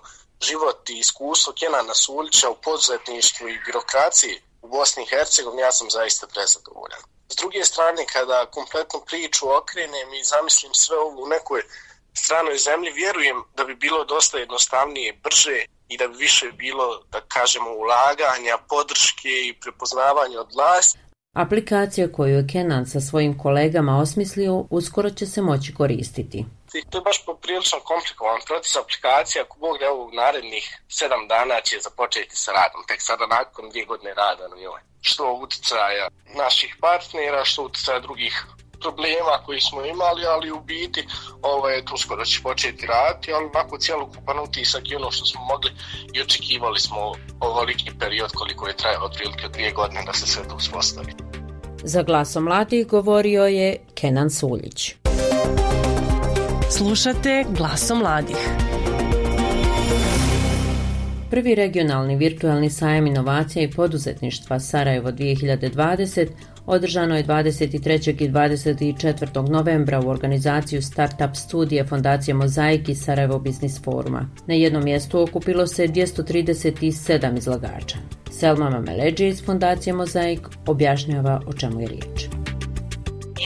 život 0.49 0.89
i 0.89 0.99
iskustvo 1.03 1.53
Kenana 1.60 1.93
Suljića 1.93 2.47
u 2.49 2.62
poduzetništvu 2.65 3.49
i 3.49 3.62
birokraciji 3.65 4.36
u 4.62 4.67
Bosni 4.67 5.03
i 5.03 5.10
Hercegovini, 5.13 5.62
ja 5.62 5.71
sam 5.71 5.88
zaista 5.89 6.25
prezadovoljan. 6.34 7.01
S 7.34 7.36
druge 7.41 7.62
strane, 7.71 8.01
kada 8.15 8.45
kompletnu 8.58 8.99
priču 9.10 9.43
okrenem 9.60 10.10
i 10.13 10.23
zamislim 10.34 10.73
sve 10.73 10.97
ovo 10.97 11.23
u 11.23 11.27
nekoj 11.36 11.62
stranoj 12.23 12.58
zemlji, 12.58 12.91
vjerujem 12.91 13.38
da 13.58 13.63
bi 13.65 13.75
bilo 13.75 14.06
dosta 14.06 14.38
jednostavnije, 14.38 15.19
brže 15.23 15.60
i 15.88 15.97
da 15.97 16.08
bi 16.08 16.15
više 16.17 16.45
bilo, 16.65 16.86
da 17.12 17.19
kažemo, 17.36 17.69
ulaganja, 17.84 18.56
podrške 18.69 19.34
i 19.47 19.56
prepoznavanja 19.62 20.39
od 20.39 20.49
vlasti. 20.56 20.99
Aplikacija 21.36 22.12
koju 22.12 22.36
je 22.36 22.47
Kenan 22.51 22.86
sa 22.86 22.99
svojim 23.01 23.38
kolegama 23.38 23.97
osmislio 23.97 24.65
uskoro 24.69 25.10
će 25.10 25.25
se 25.25 25.41
moći 25.41 25.73
koristiti 25.73 26.45
i 26.79 26.86
to 26.89 26.97
je 26.97 27.07
baš 27.09 27.25
poprilično 27.25 27.79
komplikovan 27.79 28.41
proces 28.47 28.75
aplikacija. 28.75 29.43
Ako 29.43 29.59
Bog 29.59 29.77
da 29.79 29.91
ovog 29.91 30.13
narednih 30.13 30.65
sedam 30.89 31.27
dana 31.27 31.62
će 31.62 31.75
započeti 31.88 32.36
sa 32.36 32.51
radom, 32.51 32.81
tek 32.88 33.01
sada 33.01 33.25
nakon 33.27 33.69
dvije 33.69 33.86
godine 33.86 34.13
rada 34.13 34.47
na 34.47 34.55
njoj. 34.55 34.67
Ovaj. 34.67 34.81
Što 35.01 35.33
utjecaja 35.33 36.07
naših 36.36 36.77
partnera, 36.81 37.45
što 37.45 37.63
utjecaja 37.63 37.99
drugih 37.99 38.45
problema 38.83 39.36
koji 39.45 39.62
smo 39.62 39.86
imali, 39.86 40.25
ali 40.25 40.51
u 40.51 40.59
biti 40.62 41.07
ovo 41.41 41.69
je 41.69 41.86
tusko 41.86 42.15
da 42.15 42.25
će 42.25 42.41
početi 42.43 42.88
raditi, 42.88 43.33
ali 43.33 43.45
onako 43.45 43.77
cijelokupan 43.77 44.39
utisak 44.39 44.83
i 44.91 44.95
ono 44.95 45.12
što 45.12 45.25
smo 45.25 45.41
mogli 45.41 45.71
i 46.13 46.21
očekivali 46.21 46.79
smo 46.79 47.13
ovoliki 47.39 47.91
period 47.99 48.31
koliko 48.31 48.67
je 48.67 48.77
trajao 48.77 49.05
otprilike 49.05 49.47
dvije 49.47 49.71
godine 49.71 50.03
da 50.05 50.13
se 50.13 50.27
sve 50.27 50.47
to 50.47 50.55
uspostavi. 50.55 51.13
Za 51.83 52.03
glasom 52.03 52.43
mladih 52.43 52.88
govorio 52.88 53.43
je 53.43 53.86
Kenan 53.95 54.29
Suljić. 54.29 55.02
Slušate 56.77 57.45
glasom 57.49 57.99
mladih. 57.99 58.38
Prvi 61.29 61.55
regionalni 61.55 62.15
virtualni 62.15 62.69
sajam 62.69 63.07
inovacija 63.07 63.63
i 63.63 63.71
poduzetništva 63.71 64.59
Sarajevo 64.59 65.12
2020 65.12 66.27
održano 66.65 67.17
je 67.17 67.23
23. 67.23 68.23
i 68.23 68.29
24. 68.29 69.49
novembra 69.49 69.99
u 69.99 70.09
organizaciju 70.09 70.81
Startup 70.81 71.36
studije 71.36 71.86
Fondacije 71.86 72.33
Mozaik 72.33 72.89
i 72.89 72.95
Sarajevo 72.95 73.39
Business 73.39 73.83
Foruma. 73.83 74.29
Na 74.47 74.53
jednom 74.53 74.83
mjestu 74.83 75.21
okupilo 75.21 75.67
se 75.67 75.88
237 75.88 77.38
izlagača. 77.38 77.97
Selma 78.31 78.69
Mameleđe 78.69 79.27
iz 79.27 79.45
Fondacije 79.45 79.93
Mozaik 79.93 80.39
objašnjava 80.67 81.41
o 81.47 81.53
čemu 81.53 81.81
je 81.81 81.88
riječ. 81.88 82.25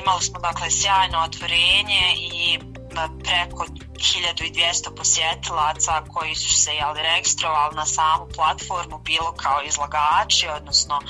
Imali 0.01 0.23
smo 0.23 0.39
dakle 0.39 0.69
sjajno 0.69 1.17
otvorenje 1.27 2.01
i 2.31 2.76
preko 3.23 3.65
1200 3.97 4.95
posjetilaca 4.97 6.03
koji 6.13 6.35
su 6.35 6.61
se 6.63 6.75
jeli, 6.75 7.01
registrovali 7.01 7.75
na 7.75 7.85
samu 7.85 8.27
platformu 8.35 8.97
bilo 8.97 9.31
kao 9.31 9.61
izlagači, 9.61 10.47
odnosno 10.47 11.01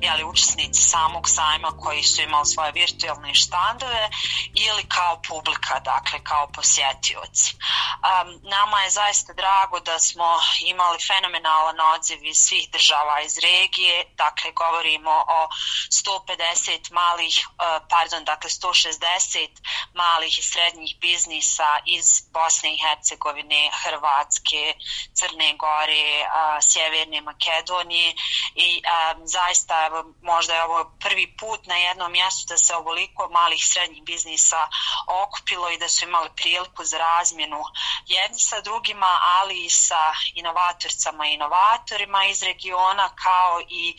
jeli, 0.00 0.24
učesnici 0.24 0.82
samog 0.82 1.28
sajma 1.28 1.70
koji 1.70 2.02
su 2.02 2.22
imali 2.22 2.46
svoje 2.46 2.72
virtualne 2.72 3.34
štandove 3.34 4.08
ili 4.54 4.84
kao 4.88 5.22
publika, 5.28 5.80
dakle 5.80 6.24
kao 6.24 6.46
posjetioci. 6.46 7.54
Um, 7.54 8.40
nama 8.42 8.80
je 8.82 8.90
zaista 8.90 9.32
drago 9.32 9.80
da 9.80 9.98
smo 9.98 10.28
imali 10.66 10.98
fenomenalan 11.08 11.80
odziv 11.94 12.24
iz 12.24 12.36
svih 12.36 12.70
država 12.72 13.20
iz 13.20 13.38
regije, 13.38 14.04
dakle 14.16 14.52
govorimo 14.52 15.10
o 15.10 15.48
150 15.90 16.92
malih, 16.92 17.48
uh, 17.48 17.86
pardon, 17.88 18.24
dakle 18.24 18.50
160 18.50 19.48
malih 19.94 20.38
i 20.38 20.42
srednjih 20.42 20.96
biznisa 21.00 21.78
iz 21.86 22.29
Bosne 22.32 22.74
i 22.74 22.78
Hercegovine, 22.78 23.70
Hrvatske, 23.82 24.74
Crne 25.14 25.54
Gore, 25.58 26.26
a, 26.30 26.60
Sjeverne 26.62 27.20
Makedonije 27.20 28.14
i 28.54 28.82
a, 28.86 29.14
zaista 29.24 29.86
evo, 29.86 30.04
možda 30.22 30.54
je 30.54 30.64
ovo 30.64 30.92
prvi 31.00 31.36
put 31.36 31.66
na 31.66 31.76
jednom 31.76 32.12
mjestu 32.12 32.46
da 32.48 32.58
se 32.58 32.74
ovoliko 32.74 33.28
malih 33.28 33.66
srednjih 33.66 34.02
biznisa 34.02 34.68
okupilo 35.06 35.70
i 35.70 35.78
da 35.78 35.88
su 35.88 36.04
imali 36.04 36.30
priliku 36.36 36.84
za 36.84 36.98
razmjenu 36.98 37.62
jedni 38.06 38.38
sa 38.38 38.60
drugima, 38.60 39.18
ali 39.40 39.64
i 39.64 39.70
sa 39.70 40.12
inovatorcama 40.34 41.26
i 41.26 41.34
inovatorima 41.34 42.24
iz 42.24 42.42
regiona 42.42 43.08
kao 43.08 43.60
i 43.68 43.94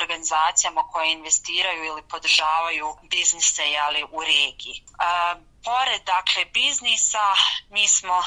organizacijama 0.00 0.82
koje 0.82 1.12
investiraju 1.12 1.84
ili 1.84 2.02
podržavaju 2.02 2.96
biznise 3.02 3.62
jeli, 3.62 4.04
u 4.12 4.20
regiji. 4.20 4.82
A, 4.98 5.34
pored 5.66 6.02
dakle 6.04 6.44
biznisa 6.44 7.26
mi 7.70 7.88
smo 7.88 8.18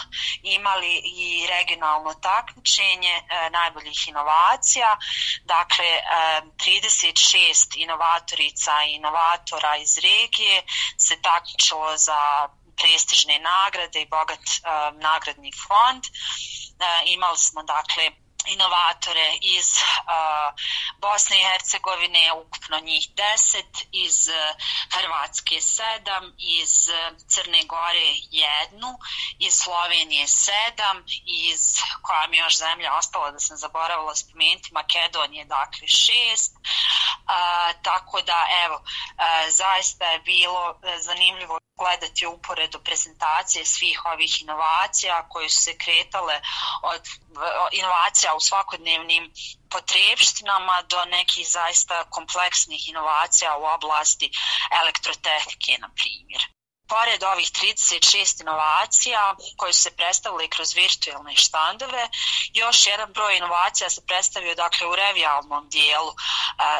imali 0.44 0.94
i 1.06 1.48
regionalno 1.48 2.14
takmičenje 2.14 3.16
e, 3.18 3.50
najboljih 3.50 4.08
inovacija. 4.08 4.98
Dakle 5.44 5.86
e, 5.86 6.02
36 6.58 7.74
inovatorica 7.76 8.72
i 8.84 8.96
inovatora 8.96 9.78
iz 9.78 9.98
regije 9.98 10.64
se 10.98 11.22
takmičilo 11.22 11.98
za 11.98 12.50
prestižne 12.78 13.40
nagrade 13.40 14.02
i 14.02 14.10
bogat 14.16 14.46
e, 14.50 14.60
nagradni 15.08 15.52
fond. 15.68 16.04
E, 16.06 16.12
imali 17.06 17.38
smo 17.38 17.64
dakle 17.64 18.12
inovatore 18.50 19.38
iz 19.42 19.70
uh, 19.78 20.54
Bosne 20.98 21.40
i 21.40 21.44
Hercegovine, 21.44 22.34
ukupno 22.34 22.80
njih 22.80 23.10
10, 23.16 23.64
iz 23.92 24.28
uh, 24.28 24.36
Hrvatske 24.96 25.56
7, 25.56 26.34
iz 26.38 26.88
uh, 26.88 27.18
Crne 27.28 27.64
Gore 27.66 28.10
1, 28.32 28.98
iz 29.40 29.54
Slovenije 29.54 30.26
7, 30.26 31.04
iz 31.26 31.76
koja 32.02 32.28
mi 32.28 32.38
još 32.38 32.58
zemlja 32.58 32.94
ostala 32.94 33.32
da 33.32 33.40
sam 33.40 33.58
zaboravila 33.58 34.16
spomenuti, 34.16 34.74
Makedonije 34.74 35.46
dakle 35.46 35.88
6. 35.88 36.52
Uh, 36.56 37.82
tako 37.84 38.22
da 38.22 38.46
evo, 38.66 38.76
uh, 38.76 39.50
zaista 39.50 40.06
je 40.06 40.20
bilo 40.20 40.70
uh, 40.70 40.90
zanimljivo 41.00 41.60
gledati 41.80 42.26
uporedu 42.26 42.80
prezentacije 42.80 43.66
svih 43.66 44.06
ovih 44.06 44.42
inovacija 44.42 45.28
koje 45.30 45.50
su 45.50 45.64
se 45.64 45.78
kretale 45.78 46.42
od 46.84 47.02
inovacija 47.72 48.36
u 48.36 48.40
svakodnevnim 48.40 49.32
potrebštinama 49.70 50.82
do 50.82 51.06
nekih 51.06 51.48
zaista 51.48 52.04
kompleksnih 52.10 52.90
inovacija 52.90 53.58
u 53.58 53.64
oblasti 53.64 54.32
elektrotehnike, 54.82 55.78
na 55.80 55.90
primjer. 55.96 56.59
Pored 56.90 57.24
ovih 57.34 57.50
36 57.52 58.42
inovacija 58.42 59.36
koje 59.58 59.74
su 59.74 59.82
se 59.82 59.92
predstavili 59.92 60.50
kroz 60.50 60.76
virtualne 60.76 61.36
štandove, 61.36 62.10
još 62.54 62.88
jedan 62.88 63.14
broj 63.14 63.38
inovacija 63.38 63.90
se 63.90 64.02
predstavio 64.06 64.56
dakle, 64.56 64.88
u 64.88 64.96
revijalnom 64.96 65.70
dijelu 65.70 66.12
e, 66.12 66.16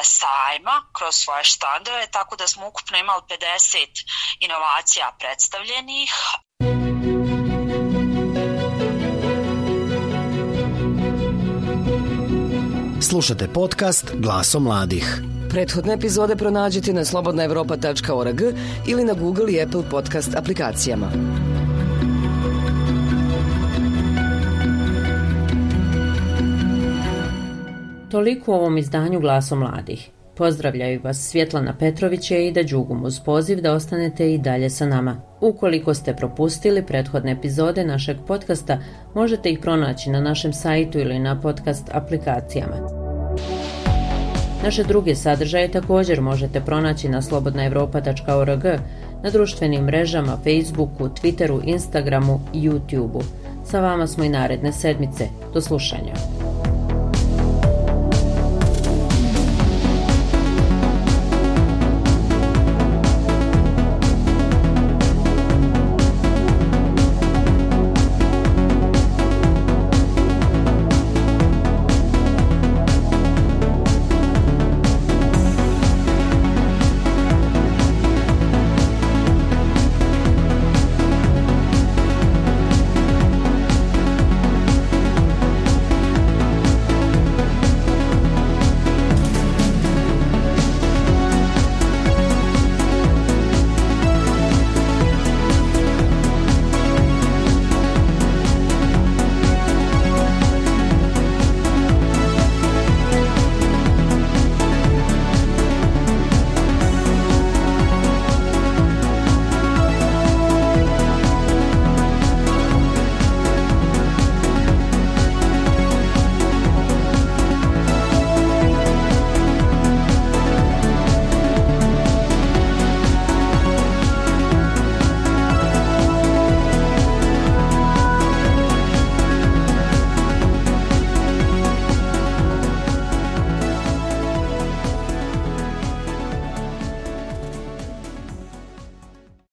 sajma 0.02 0.76
kroz 0.92 1.14
svoje 1.14 1.44
štandove, 1.44 2.10
tako 2.10 2.36
da 2.36 2.48
smo 2.48 2.68
ukupno 2.68 2.98
imali 2.98 3.22
50 3.22 3.86
inovacija 4.40 5.16
predstavljenih. 5.18 6.12
Slušate 13.10 13.52
podcast 13.52 14.10
Glaso 14.14 14.60
mladih. 14.60 15.29
Prethodne 15.50 15.94
epizode 15.94 16.36
pronađite 16.36 16.92
na 16.92 17.04
slobodnaevropa.org 17.04 18.40
ili 18.86 19.04
na 19.04 19.12
Google 19.12 19.52
i 19.52 19.62
Apple 19.62 19.82
podcast 19.90 20.36
aplikacijama. 20.36 21.10
Toliko 28.10 28.52
u 28.52 28.54
ovom 28.54 28.78
izdanju 28.78 29.20
Glaso 29.20 29.56
mladih. 29.56 30.10
Pozdravljaju 30.36 31.00
vas 31.04 31.28
Svjetlana 31.30 31.74
Petrović 31.78 32.30
i 32.30 32.46
Ida 32.46 32.62
Đugum 32.62 33.04
uz 33.04 33.20
poziv 33.20 33.60
da 33.60 33.72
ostanete 33.72 34.34
i 34.34 34.38
dalje 34.38 34.70
sa 34.70 34.86
nama. 34.86 35.22
Ukoliko 35.40 35.94
ste 35.94 36.16
propustili 36.16 36.86
prethodne 36.86 37.32
epizode 37.32 37.84
našeg 37.84 38.16
podcasta, 38.26 38.78
možete 39.14 39.50
ih 39.50 39.58
pronaći 39.58 40.10
na 40.10 40.20
našem 40.20 40.52
sajtu 40.52 40.98
ili 40.98 41.18
na 41.18 41.40
podcast 41.40 41.90
aplikacijama. 41.92 42.99
Naše 44.62 44.84
druge 44.84 45.14
sadržaje 45.14 45.70
također 45.70 46.20
možete 46.20 46.60
pronaći 46.60 47.08
na 47.08 47.22
slobodnaevropa.org, 47.22 48.64
na 49.22 49.30
društvenim 49.30 49.84
mrežama, 49.84 50.38
Facebooku, 50.44 51.08
Twitteru, 51.08 51.60
Instagramu 51.64 52.40
i 52.52 52.70
YouTubeu. 52.70 53.22
Sa 53.64 53.80
vama 53.80 54.06
smo 54.06 54.24
i 54.24 54.28
naredne 54.28 54.72
sedmice. 54.72 55.28
Do 55.54 55.60
slušanja. 55.60 56.14